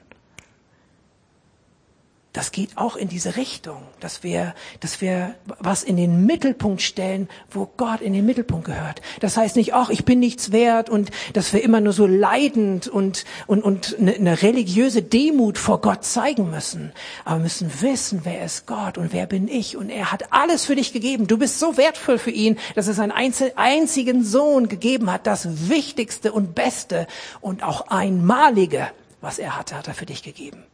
[2.32, 7.28] das geht auch in diese Richtung, dass wir, dass wir was in den Mittelpunkt stellen,
[7.50, 9.02] wo Gott in den Mittelpunkt gehört.
[9.20, 12.88] Das heißt nicht, ach, ich bin nichts wert und dass wir immer nur so leidend
[12.88, 16.92] und, und, und eine, eine religiöse Demut vor Gott zeigen müssen.
[17.26, 20.64] Aber wir müssen wissen, wer ist Gott und wer bin ich und er hat alles
[20.64, 21.26] für dich gegeben.
[21.26, 26.32] Du bist so wertvoll für ihn, dass er seinen einzigen Sohn gegeben hat, das Wichtigste
[26.32, 27.06] und Beste
[27.42, 28.88] und auch einmalige,
[29.20, 30.64] was er hatte, hat er für dich gegeben.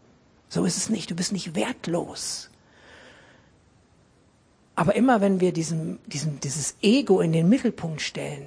[0.49, 1.11] So ist es nicht.
[1.11, 2.51] Du bist nicht wertlos.
[4.75, 8.47] Aber immer wenn wir diesen, diesen, dieses Ego in den Mittelpunkt stellen,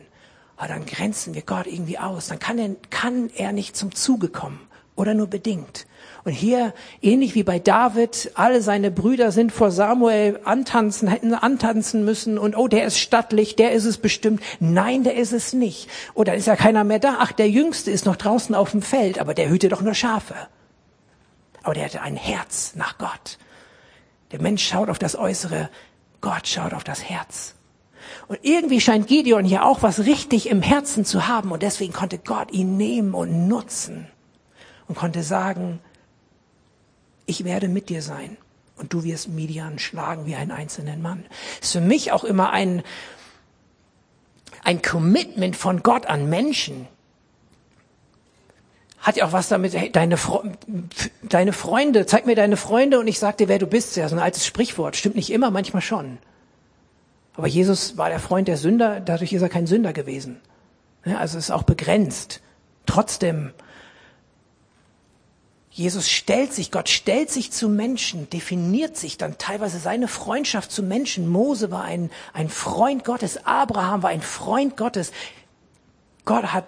[0.58, 2.28] ah, dann grenzen wir Gott irgendwie aus.
[2.28, 4.62] Dann kann er, kann er nicht zum Zuge kommen
[4.96, 5.88] oder nur bedingt.
[6.24, 12.06] Und hier, ähnlich wie bei David, alle seine Brüder sind vor Samuel antanzen, hätten antanzen
[12.06, 14.42] müssen und oh, der ist stattlich, der ist es bestimmt.
[14.60, 15.90] Nein, der ist es nicht.
[16.14, 17.18] Oder oh, ist ja keiner mehr da.
[17.20, 20.36] Ach, der Jüngste ist noch draußen auf dem Feld, aber der hüte doch nur Schafe
[21.64, 23.38] aber der hatte ein Herz nach Gott.
[24.32, 25.70] Der Mensch schaut auf das Äußere,
[26.22, 27.56] Gott schaut auf das Herz.
[28.28, 32.18] Und irgendwie scheint Gideon hier auch was richtig im Herzen zu haben und deswegen konnte
[32.18, 34.08] Gott ihn nehmen und nutzen
[34.88, 35.80] und konnte sagen,
[37.26, 38.38] ich werde mit dir sein
[38.78, 41.26] und du wirst Midian schlagen wie einen einzelnen Mann.
[41.60, 42.84] Das ist für mich auch immer ein,
[44.64, 46.88] ein Commitment von Gott an Menschen
[49.02, 50.18] hat ja auch was damit, hey, deine,
[51.24, 53.96] deine Freunde, zeig mir deine Freunde und ich sag dir, wer du bist.
[53.96, 54.96] Ja, so ein altes Sprichwort.
[54.96, 56.20] Stimmt nicht immer, manchmal schon.
[57.36, 60.40] Aber Jesus war der Freund der Sünder, dadurch ist er kein Sünder gewesen.
[61.04, 62.42] Ja, also ist auch begrenzt.
[62.86, 63.54] Trotzdem,
[65.72, 70.84] Jesus stellt sich, Gott stellt sich zu Menschen, definiert sich dann teilweise seine Freundschaft zu
[70.84, 71.28] Menschen.
[71.28, 75.12] Mose war ein, ein Freund Gottes, Abraham war ein Freund Gottes.
[76.26, 76.66] Gott hat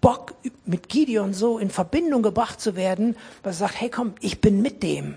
[0.00, 0.34] Bock,
[0.64, 4.62] mit Gideon so in Verbindung gebracht zu werden, weil er sagt, hey komm, ich bin
[4.62, 5.16] mit dem.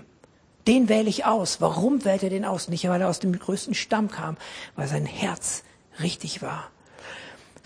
[0.66, 1.60] Den wähle ich aus.
[1.60, 2.68] Warum wählt er den aus?
[2.68, 4.36] Nicht, weil er aus dem größten Stamm kam,
[4.76, 5.62] weil sein Herz
[6.00, 6.70] richtig war.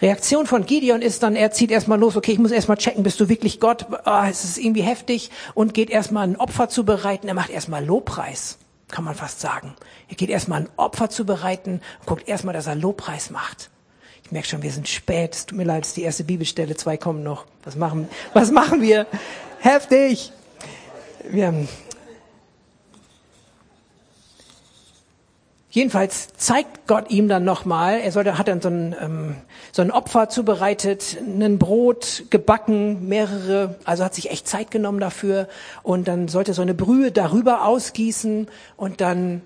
[0.01, 3.19] Reaktion von Gideon ist dann, er zieht erstmal los, okay, ich muss erstmal checken, bist
[3.19, 3.87] du wirklich Gott?
[4.07, 7.27] Oh, es ist irgendwie heftig und geht erstmal ein Opfer zu bereiten.
[7.27, 9.75] Er macht erstmal Lobpreis, kann man fast sagen.
[10.09, 13.71] Er geht erstmal ein Opfer zu bereiten guckt erstmal, dass er Lobpreis macht.
[14.29, 15.35] Ich merke schon, wir sind spät.
[15.35, 16.77] Es tut mir leid, es ist die erste Bibelstelle.
[16.77, 17.47] Zwei kommen noch.
[17.65, 19.07] Was machen, was machen wir?
[19.59, 20.33] Heftig.
[21.31, 21.67] Wir
[25.71, 29.37] Jedenfalls zeigt Gott ihm dann nochmal, er sollte, hat dann so ein, ähm,
[29.73, 35.49] so ein Opfer zubereitet, ein Brot gebacken, mehrere, also hat sich echt Zeit genommen dafür
[35.83, 39.43] und dann sollte so eine Brühe darüber ausgießen und dann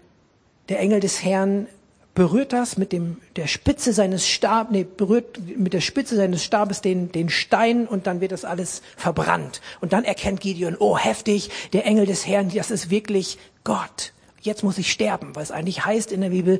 [0.68, 1.66] der Engel des Herrn
[2.14, 6.82] berührt das mit dem, der Spitze seines Stabs, nee, berührt mit der Spitze seines Stabes
[6.82, 9.60] den, den Stein und dann wird das alles verbrannt.
[9.80, 14.12] Und dann erkennt Gideon, oh, heftig, der Engel des Herrn, das ist wirklich Gott.
[14.40, 16.58] Jetzt muss ich sterben, weil es eigentlich heißt in der Bibel,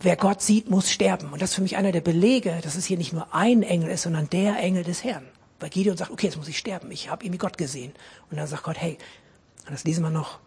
[0.00, 1.32] wer Gott sieht, muss sterben.
[1.32, 3.90] Und das ist für mich einer der Belege, dass es hier nicht nur ein Engel
[3.90, 5.24] ist, sondern der Engel des Herrn.
[5.58, 7.92] Weil Gideon sagt, okay, jetzt muss ich sterben, ich habe irgendwie Gott gesehen.
[8.30, 8.98] Und dann sagt Gott, hey,
[9.68, 10.38] das lesen wir noch.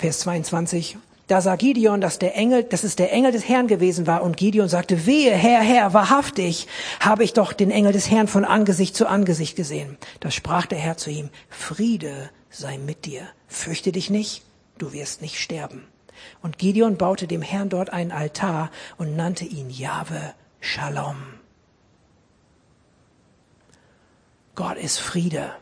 [0.00, 0.96] Vers 22.
[1.26, 4.38] Da sah Gideon, dass der Engel, dass es der Engel des Herrn gewesen war und
[4.38, 6.66] Gideon sagte, wehe, Herr, Herr, wahrhaftig
[7.00, 9.98] habe ich doch den Engel des Herrn von Angesicht zu Angesicht gesehen.
[10.20, 14.42] Da sprach der Herr zu ihm, Friede sei mit dir, fürchte dich nicht,
[14.78, 15.84] du wirst nicht sterben.
[16.40, 21.18] Und Gideon baute dem Herrn dort einen Altar und nannte ihn Jahwe Shalom.
[24.54, 25.52] Gott ist Friede.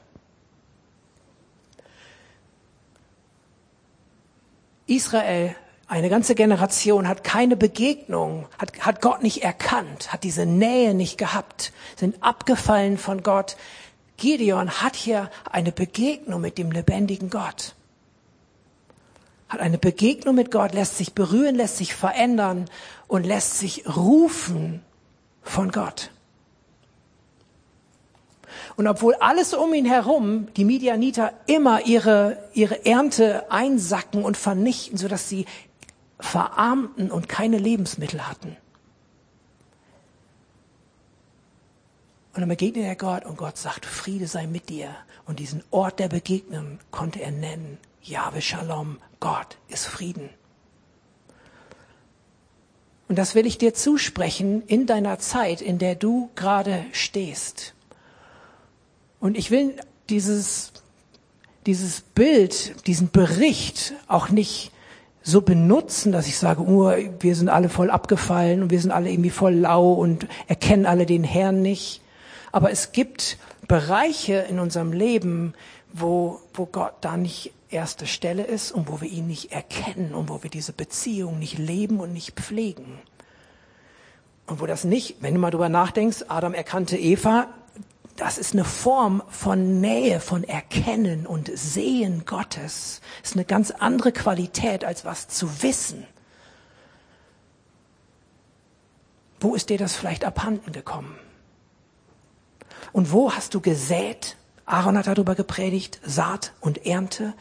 [4.88, 5.54] Israel,
[5.86, 11.16] eine ganze Generation hat keine Begegnung, hat, hat Gott nicht erkannt, hat diese Nähe nicht
[11.16, 13.56] gehabt, sind abgefallen von Gott.
[14.16, 17.74] Gideon hat hier eine Begegnung mit dem lebendigen Gott.
[19.48, 22.66] Hat eine Begegnung mit Gott, lässt sich berühren, lässt sich verändern
[23.06, 24.82] und lässt sich rufen
[25.42, 26.10] von Gott.
[28.78, 34.96] Und obwohl alles um ihn herum, die Midianiter, immer ihre, ihre Ernte einsacken und vernichten,
[34.96, 35.46] sodass sie
[36.20, 38.56] verarmten und keine Lebensmittel hatten.
[42.34, 44.94] Und dann begegnet er Gott und Gott sagt, Friede sei mit dir.
[45.26, 50.30] Und diesen Ort der Begegnung konnte er nennen, Jahwe Shalom, Gott ist Frieden.
[53.08, 57.74] Und das will ich dir zusprechen in deiner Zeit, in der du gerade stehst.
[59.20, 59.74] Und ich will
[60.10, 60.72] dieses,
[61.66, 64.72] dieses Bild, diesen Bericht auch nicht
[65.22, 69.10] so benutzen, dass ich sage, oh, wir sind alle voll abgefallen und wir sind alle
[69.10, 72.00] irgendwie voll lau und erkennen alle den Herrn nicht.
[72.52, 75.52] Aber es gibt Bereiche in unserem Leben,
[75.92, 80.30] wo, wo Gott da nicht erste Stelle ist und wo wir ihn nicht erkennen und
[80.30, 82.98] wo wir diese Beziehung nicht leben und nicht pflegen.
[84.46, 87.48] Und wo das nicht, wenn du mal drüber nachdenkst, Adam erkannte Eva,
[88.18, 93.00] das ist eine Form von Nähe, von Erkennen und Sehen Gottes.
[93.22, 96.04] Das ist eine ganz andere Qualität, als was zu wissen.
[99.38, 101.16] Wo ist dir das vielleicht abhanden gekommen?
[102.90, 104.36] Und wo hast du gesät?
[104.66, 107.34] Aaron hat darüber gepredigt, Saat und Ernte.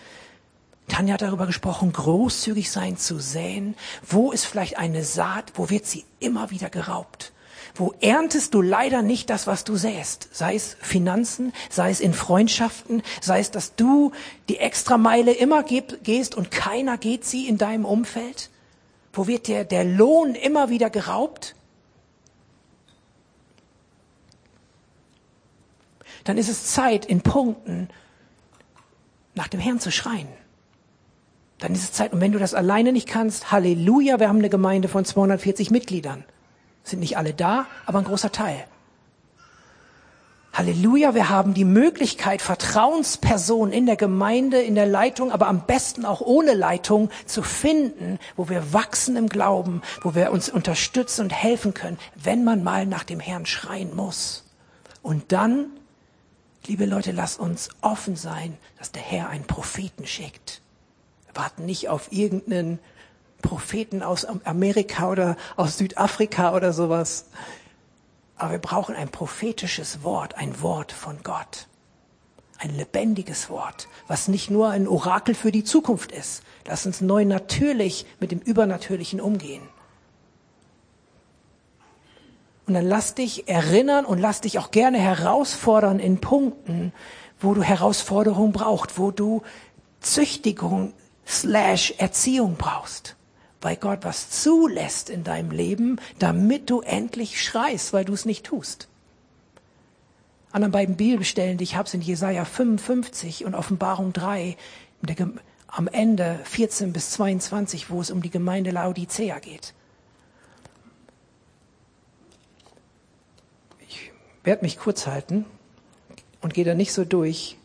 [0.87, 3.75] Tanja hat darüber gesprochen, großzügig sein zu säen.
[4.07, 7.33] Wo ist vielleicht eine Saat, wo wird sie immer wieder geraubt?
[7.79, 10.29] Wo erntest du leider nicht das, was du säst.
[10.31, 14.11] Sei es Finanzen, sei es in Freundschaften, sei es, dass du
[14.49, 18.49] die Extrameile immer gehst und keiner geht sie in deinem Umfeld.
[19.13, 21.55] Wo wird dir der Lohn immer wieder geraubt?
[26.23, 27.89] Dann ist es Zeit, in Punkten
[29.33, 30.27] nach dem Herrn zu schreien.
[31.59, 34.49] Dann ist es Zeit, und wenn du das alleine nicht kannst, Halleluja, wir haben eine
[34.49, 36.25] Gemeinde von 240 Mitgliedern.
[36.87, 38.65] Sind nicht alle da, aber ein großer Teil.
[40.53, 46.05] Halleluja, wir haben die Möglichkeit, Vertrauenspersonen in der Gemeinde, in der Leitung, aber am besten
[46.05, 51.31] auch ohne Leitung zu finden, wo wir wachsen im Glauben, wo wir uns unterstützen und
[51.31, 54.45] helfen können, wenn man mal nach dem Herrn schreien muss.
[55.01, 55.65] Und dann,
[56.67, 60.61] liebe Leute, lasst uns offen sein, dass der Herr einen Propheten schickt.
[61.25, 62.79] Wir warten nicht auf irgendeinen
[63.41, 67.25] Propheten aus Amerika oder aus Südafrika oder sowas.
[68.35, 71.67] Aber wir brauchen ein prophetisches Wort, ein Wort von Gott.
[72.59, 76.43] Ein lebendiges Wort, was nicht nur ein Orakel für die Zukunft ist.
[76.65, 79.61] Lass uns neu natürlich mit dem Übernatürlichen umgehen.
[82.65, 86.91] Und dann lass dich erinnern und lass dich auch gerne herausfordern in Punkten,
[87.39, 89.43] wo du Herausforderung brauchst, wo du
[90.01, 90.93] Züchtigung
[91.25, 93.16] slash Erziehung brauchst
[93.61, 98.45] weil Gott was zulässt in deinem Leben, damit du endlich schreist, weil du es nicht
[98.45, 98.87] tust.
[100.51, 104.57] Anderen beiden Bibelstellen, die ich habe, sind Jesaja 55 und Offenbarung 3,
[105.67, 109.73] am Ende 14 bis 22, wo es um die Gemeinde Laodicea geht.
[113.87, 114.11] Ich
[114.43, 115.45] werde mich kurz halten
[116.41, 117.57] und gehe da nicht so durch,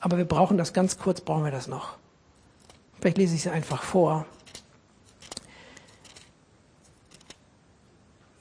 [0.00, 1.96] aber wir brauchen das ganz kurz, brauchen wir das noch.
[3.00, 4.26] Vielleicht lese ich es einfach vor.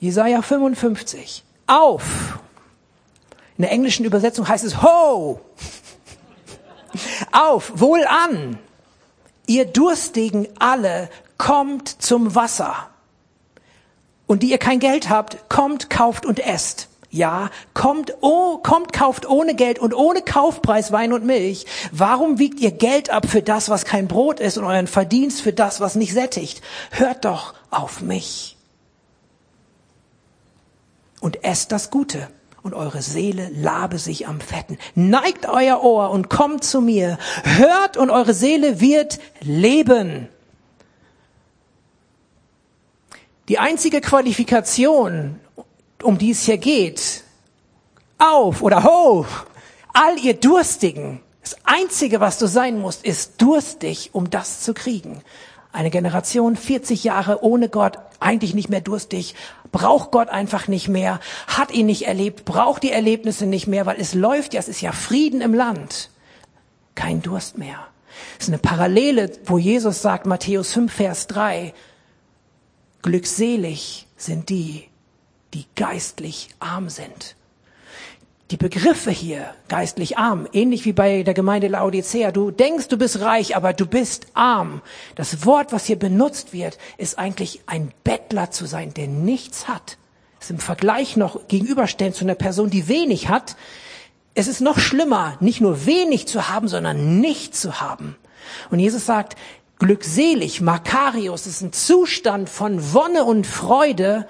[0.06, 1.44] Jesaja 55.
[1.66, 2.38] Auf.
[3.58, 5.42] In der englischen Übersetzung heißt es Ho.
[7.32, 8.60] Auf, wohl an.
[9.48, 12.88] Ihr Durstigen alle, kommt zum Wasser.
[14.28, 16.88] Und die ihr kein Geld habt, kommt, kauft und esst.
[17.10, 21.66] Ja, kommt, oh, kommt, kauft ohne Geld und ohne Kaufpreis Wein und Milch.
[21.92, 25.54] Warum wiegt ihr Geld ab für das, was kein Brot ist und euren Verdienst für
[25.54, 26.62] das, was nicht sättigt?
[26.92, 28.55] Hört doch auf mich.
[31.20, 32.28] Und esst das Gute
[32.66, 34.78] und eure Seele labe sich am Fetten.
[34.96, 37.20] Neigt euer Ohr und kommt zu mir.
[37.44, 40.28] Hört und eure Seele wird leben.
[43.50, 45.40] Die einzige Qualifikation,
[46.02, 47.24] um die es hier geht,
[48.18, 49.28] auf oder ho,
[49.94, 55.22] all ihr Durstigen, das Einzige, was du sein musst, ist durstig, um das zu kriegen.
[55.72, 59.36] Eine Generation, 40 Jahre ohne Gott, eigentlich nicht mehr durstig,
[59.76, 64.00] braucht Gott einfach nicht mehr, hat ihn nicht erlebt, braucht die Erlebnisse nicht mehr, weil
[64.00, 66.12] es läuft ja, es ist ja Frieden im Land.
[66.96, 67.86] Kein Durst mehr.
[68.40, 71.74] Es ist eine Parallele, wo Jesus sagt, Matthäus 5, Vers 3,
[73.02, 74.88] Glückselig sind die,
[75.54, 77.36] die geistlich arm sind.
[78.52, 82.32] Die Begriffe hier, geistlich arm, ähnlich wie bei der Gemeinde Laodicea.
[82.32, 84.84] Du denkst, du bist reich, aber du bist arm.
[85.16, 89.98] Das Wort, was hier benutzt wird, ist eigentlich ein Bettler zu sein, der nichts hat.
[90.40, 93.56] Ist im Vergleich noch gegenüberstellen zu einer Person, die wenig hat.
[94.36, 98.16] Es ist noch schlimmer, nicht nur wenig zu haben, sondern nicht zu haben.
[98.70, 99.36] Und Jesus sagt,
[99.80, 104.28] glückselig, Makarios, ist ein Zustand von Wonne und Freude.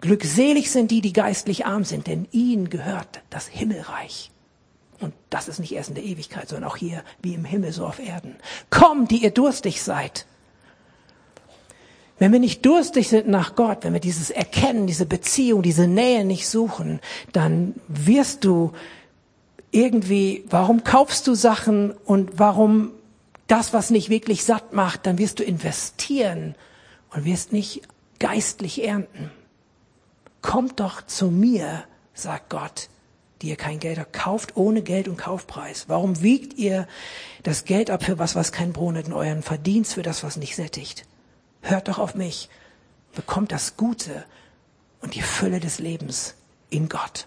[0.00, 4.30] Glückselig sind die, die geistlich arm sind, denn ihnen gehört das Himmelreich.
[5.00, 7.86] Und das ist nicht erst in der Ewigkeit, sondern auch hier wie im Himmel so
[7.86, 8.36] auf Erden.
[8.70, 10.26] Kommt, die ihr durstig seid.
[12.18, 16.24] Wenn wir nicht durstig sind nach Gott, wenn wir dieses Erkennen, diese Beziehung, diese Nähe
[16.24, 17.00] nicht suchen,
[17.32, 18.72] dann wirst du
[19.70, 22.90] irgendwie, warum kaufst du Sachen und warum
[23.46, 26.56] das, was nicht wirklich satt macht, dann wirst du investieren
[27.14, 27.82] und wirst nicht
[28.18, 29.30] geistlich ernten.
[30.42, 31.84] Kommt doch zu mir,
[32.14, 32.88] sagt Gott,
[33.42, 34.12] die ihr kein Geld habt.
[34.12, 35.84] Kauft ohne Geld und Kaufpreis.
[35.88, 36.86] Warum wiegt ihr
[37.42, 40.36] das Geld ab für was, was kein Brot hat, und euren Verdienst für das, was
[40.36, 41.06] nicht sättigt?
[41.60, 42.48] Hört doch auf mich.
[43.14, 44.24] Bekommt das Gute
[45.00, 46.34] und die Fülle des Lebens
[46.70, 47.26] in Gott.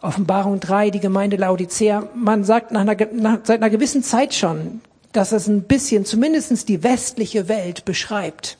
[0.00, 4.80] Offenbarung 3, die Gemeinde Laodicea, man sagt nach einer, nach, seit einer gewissen Zeit schon,
[5.12, 8.58] dass es ein bisschen, zumindestens die westliche Welt beschreibt.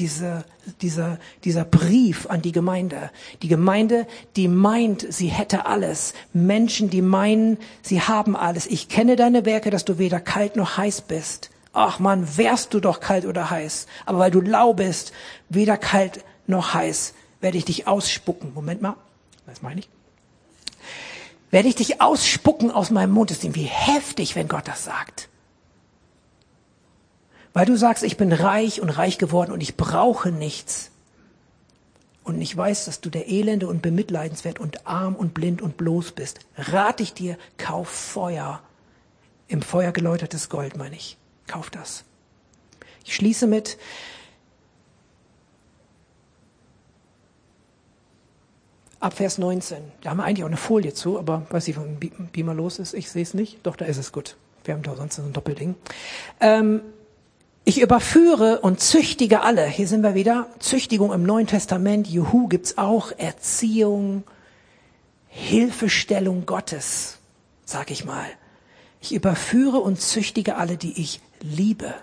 [0.00, 0.44] Diese,
[0.82, 3.10] dieser, dieser Brief an die Gemeinde.
[3.42, 6.14] Die Gemeinde, die meint, sie hätte alles.
[6.32, 8.66] Menschen, die meinen, sie haben alles.
[8.66, 11.50] Ich kenne deine Werke, dass du weder kalt noch heiß bist.
[11.72, 13.86] Ach man, wärst du doch kalt oder heiß.
[14.06, 15.12] Aber weil du lau bist,
[15.48, 18.52] weder kalt noch heiß, werde ich dich ausspucken.
[18.54, 18.96] Moment mal.
[19.46, 19.88] Was meine ich?
[21.50, 23.30] werde ich dich ausspucken aus meinem Mund.
[23.30, 25.28] Das ist irgendwie heftig, wenn Gott das sagt.
[27.52, 30.90] Weil du sagst, ich bin reich und reich geworden und ich brauche nichts.
[32.22, 36.12] Und ich weiß, dass du der Elende und bemitleidenswert und arm und blind und bloß
[36.12, 36.40] bist.
[36.56, 38.60] Rat ich dir, kauf Feuer.
[39.48, 41.16] Im Feuer geläutertes Gold, meine ich.
[41.48, 42.04] Kauf das.
[43.04, 43.78] Ich schließe mit,
[49.00, 49.78] ab Vers 19.
[50.02, 52.94] Da haben wir eigentlich auch eine Folie zu, aber weiß ich, von Beamer los ist,
[52.94, 53.66] ich sehe es nicht.
[53.66, 54.36] Doch, da ist es gut.
[54.64, 55.74] Wir haben da sonst so ein Doppelding.
[56.40, 56.82] Ähm,
[57.64, 59.66] ich überführe und züchtige alle.
[59.66, 60.48] Hier sind wir wieder.
[60.58, 62.08] Züchtigung im Neuen Testament.
[62.08, 63.12] Juhu gibt's auch.
[63.16, 64.24] Erziehung,
[65.28, 67.18] Hilfestellung Gottes,
[67.64, 68.26] sag ich mal.
[69.00, 71.94] Ich überführe und züchtige alle, die ich liebe.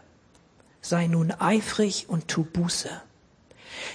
[0.82, 2.90] Sei nun eifrig und tu Buße.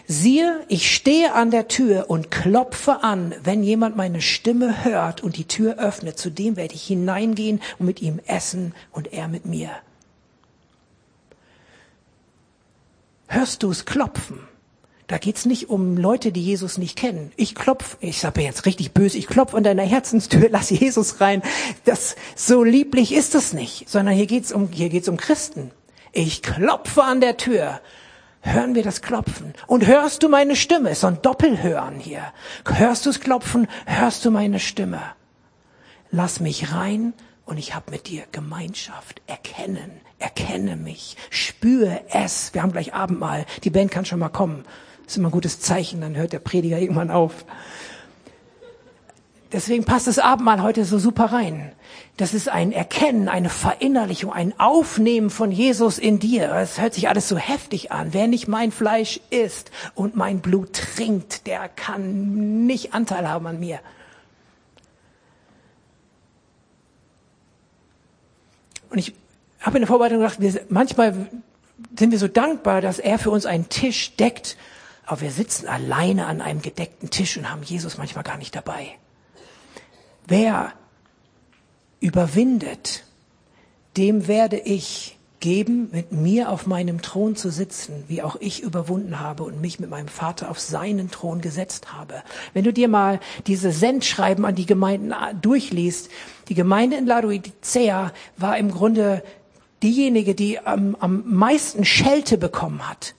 [0.06, 3.34] Siehe, ich stehe an der Tür und klopfe an.
[3.42, 7.86] Wenn jemand meine Stimme hört und die Tür öffnet, zu dem werde ich hineingehen und
[7.86, 9.70] mit ihm essen und er mit mir.
[13.33, 14.41] Hörst du es klopfen?
[15.07, 17.33] Da geht's nicht um Leute, die Jesus nicht kennen.
[17.37, 21.41] Ich klopf, ich sage jetzt richtig böse, ich klopf an deiner Herzenstür, lass Jesus rein.
[21.87, 25.70] Das so lieblich ist es nicht, sondern hier geht's um hier geht's um Christen.
[26.12, 27.80] Ich klopfe an der Tür
[28.43, 29.55] hören wir das Klopfen.
[29.66, 30.91] Und hörst du meine Stimme?
[30.91, 32.35] Ist so ein Doppelhören hier.
[32.66, 33.66] Hörst du es klopfen?
[33.87, 35.01] Hörst du meine Stimme?
[36.11, 37.14] Lass mich rein
[37.45, 39.20] und ich habe mit dir Gemeinschaft.
[39.26, 42.55] Erkennen, erkenne mich, spüre es.
[42.55, 43.47] Wir haben gleich Abendmahl.
[43.64, 44.64] Die Band kann schon mal kommen.
[45.05, 47.45] Das ist immer ein gutes Zeichen, dann hört der Prediger irgendwann auf.
[49.53, 51.72] Deswegen passt das Abendmahl heute so super rein.
[52.16, 56.55] Das ist ein Erkennen, eine Verinnerlichung, ein Aufnehmen von Jesus in dir.
[56.55, 58.09] Es hört sich alles so heftig an.
[58.12, 63.61] Wer nicht mein Fleisch isst und mein Blut trinkt, der kann nicht Anteil haben an
[63.61, 63.80] mir.
[68.93, 69.14] Und ich
[69.61, 71.28] habe in der Vorbereitung gedacht, wir, manchmal
[71.99, 74.57] sind wir so dankbar, dass er für uns einen Tisch deckt
[75.05, 78.99] Aber wir sitzen alleine an einem gedeckten Tisch und haben Jesus manchmal gar nicht dabei.
[80.26, 80.72] Wer
[82.01, 83.05] überwindet,
[83.97, 89.20] dem werde ich geben, mit mir auf meinem Thron zu sitzen, wie auch ich überwunden
[89.20, 92.22] habe und mich mit meinem Vater auf seinen Thron gesetzt habe.
[92.55, 95.12] Wenn du dir mal diese Sendschreiben an die Gemeinden
[95.43, 96.09] durchliest,
[96.49, 99.22] die Gemeinde in Laodicea war im Grunde
[99.82, 103.14] diejenige, die am, am meisten Schelte bekommen hat.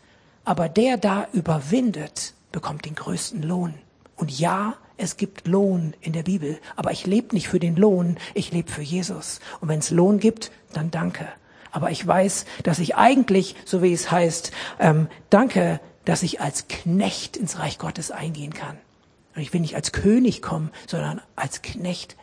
[0.45, 3.75] Aber der da überwindet, bekommt den größten Lohn.
[4.15, 8.17] Und ja, es gibt Lohn in der Bibel, aber ich lebe nicht für den Lohn,
[8.33, 9.39] ich lebe für Jesus.
[9.59, 11.27] Und wenn es Lohn gibt, dann danke.
[11.73, 16.67] Aber ich weiß, dass ich eigentlich, so wie es heißt, ähm, danke, dass ich als
[16.67, 18.77] Knecht ins Reich Gottes eingehen kann.
[19.35, 22.15] Und ich will nicht als König kommen, sondern als Knecht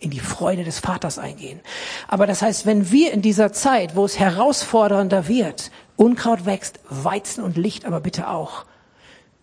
[0.00, 1.60] in die Freude des Vaters eingehen.
[2.08, 7.44] Aber das heißt, wenn wir in dieser Zeit, wo es herausfordernder wird, Unkraut wächst, Weizen
[7.44, 8.66] und Licht aber bitte auch,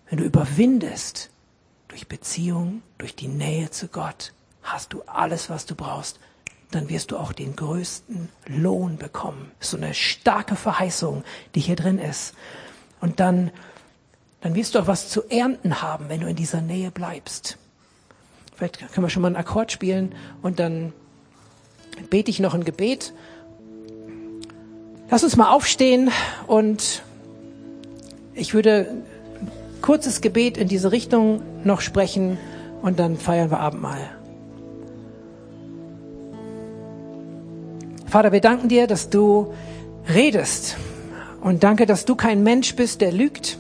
[0.10, 1.30] wenn du überwindest
[1.88, 6.20] durch Beziehung, durch die Nähe zu Gott, hast du alles, was du brauchst,
[6.76, 9.52] dann wirst du auch den größten Lohn bekommen.
[9.60, 11.24] So eine starke Verheißung,
[11.56, 12.34] die hier drin ist.
[13.02, 13.52] Und dann,
[14.42, 17.58] dann wirst du auch was zu ernten haben, wenn du in dieser Nähe bleibst.
[18.56, 20.94] Vielleicht können wir schon mal einen Akkord spielen und dann
[22.10, 23.14] bete ich noch ein Gebet.
[25.10, 26.12] Lass uns mal aufstehen
[26.48, 27.04] und
[28.34, 32.38] ich würde ein kurzes Gebet in diese Richtung noch sprechen
[32.82, 34.23] und dann feiern wir Abendmahl.
[38.14, 39.56] Vater, wir danken dir, dass du
[40.08, 40.78] redest.
[41.42, 43.58] Und danke, dass du kein Mensch bist, der lügt.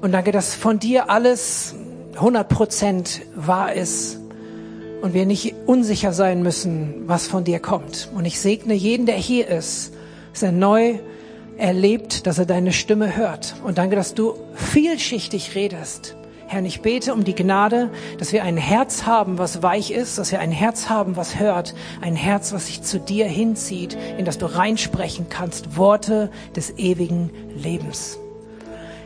[0.00, 1.74] Und danke, dass von dir alles
[2.14, 4.18] 100 Prozent wahr ist.
[5.02, 8.08] Und wir nicht unsicher sein müssen, was von dir kommt.
[8.14, 9.92] Und ich segne jeden, der hier ist,
[10.32, 10.98] dass er neu
[11.58, 13.56] erlebt, dass er deine Stimme hört.
[13.62, 16.16] Und danke, dass du vielschichtig redest.
[16.48, 20.30] Herr, ich bete um die Gnade, dass wir ein Herz haben, was weich ist, dass
[20.30, 24.38] wir ein Herz haben, was hört, ein Herz, was sich zu dir hinzieht, in das
[24.38, 28.20] du reinsprechen kannst, Worte des ewigen Lebens.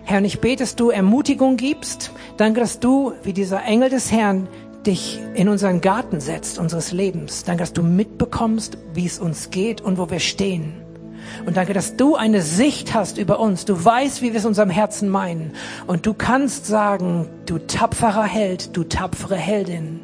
[0.04, 2.12] Herr, ich bete, dass du Ermutigung gibst.
[2.36, 4.46] Danke, dass du, wie dieser Engel des Herrn,
[4.84, 7.44] dich in unseren Garten setzt, unseres Lebens.
[7.44, 10.79] Danke, dass du mitbekommst, wie es uns geht und wo wir stehen.
[11.46, 13.64] Und danke, dass du eine Sicht hast über uns.
[13.64, 15.52] Du weißt, wie wir es unserem Herzen meinen.
[15.86, 20.00] Und du kannst sagen, du tapferer Held, du tapfere Heldin.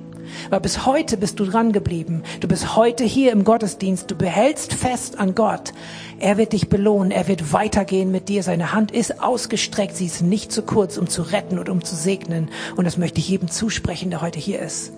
[0.51, 2.23] Aber bis heute bist du dran geblieben.
[2.41, 4.11] Du bist heute hier im Gottesdienst.
[4.11, 5.73] Du behältst fest an Gott.
[6.19, 7.11] Er wird dich belohnen.
[7.11, 8.43] Er wird weitergehen mit dir.
[8.43, 9.97] Seine Hand ist ausgestreckt.
[9.97, 12.49] Sie ist nicht zu kurz, um zu retten und um zu segnen.
[12.77, 14.93] Und das möchte ich jedem zusprechen, der heute hier ist.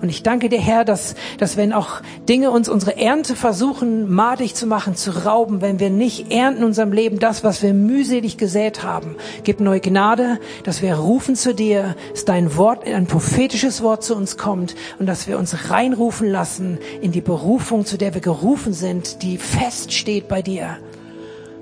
[0.00, 4.54] Und ich danke dir, Herr, dass, dass wenn auch Dinge uns unsere Ernte versuchen, madig
[4.54, 8.36] zu machen, zu rauben, wenn wir nicht ernten in unserem Leben das, was wir mühselig
[8.36, 13.82] gesät haben, gib neue Gnade, dass wir rufen zu dir, dass dein Wort, ein prophetisches
[13.82, 18.14] Wort zu uns kommt und dass wir uns reinrufen lassen in die Berufung, zu der
[18.14, 20.78] wir gerufen sind, die feststeht bei dir.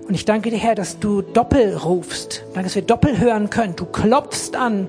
[0.09, 2.43] Und ich danke dir, Herr, dass du doppel rufst.
[2.55, 3.77] Danke, dass wir doppel hören können.
[3.77, 4.89] Du klopfst an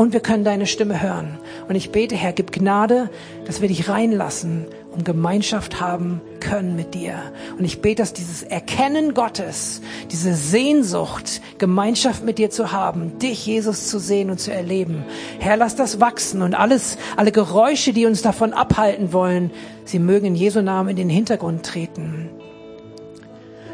[0.00, 1.38] und wir können deine Stimme hören.
[1.68, 3.10] Und ich bete, Herr, gib Gnade,
[3.44, 7.16] dass wir dich reinlassen und Gemeinschaft haben können mit dir.
[7.58, 13.44] Und ich bete, dass dieses Erkennen Gottes, diese Sehnsucht, Gemeinschaft mit dir zu haben, dich,
[13.44, 15.04] Jesus, zu sehen und zu erleben.
[15.38, 19.50] Herr, lass das wachsen und alles, alle Geräusche, die uns davon abhalten wollen,
[19.84, 22.30] sie mögen in Jesu Namen in den Hintergrund treten.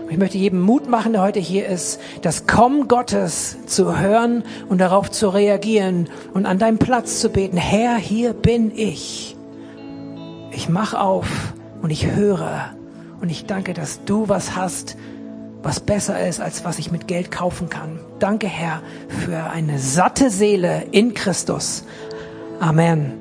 [0.09, 4.79] Ich möchte jedem Mut machen, der heute hier ist, das Kommen Gottes zu hören und
[4.79, 7.57] darauf zu reagieren und an deinem Platz zu beten.
[7.57, 9.37] Herr, hier bin ich.
[10.53, 11.27] Ich mach auf
[11.83, 12.71] und ich höre
[13.21, 14.97] und ich danke, dass du was hast,
[15.63, 17.99] was besser ist, als was ich mit Geld kaufen kann.
[18.21, 21.85] Danke, Herr, für eine satte Seele in Christus.
[22.61, 23.13] Amen.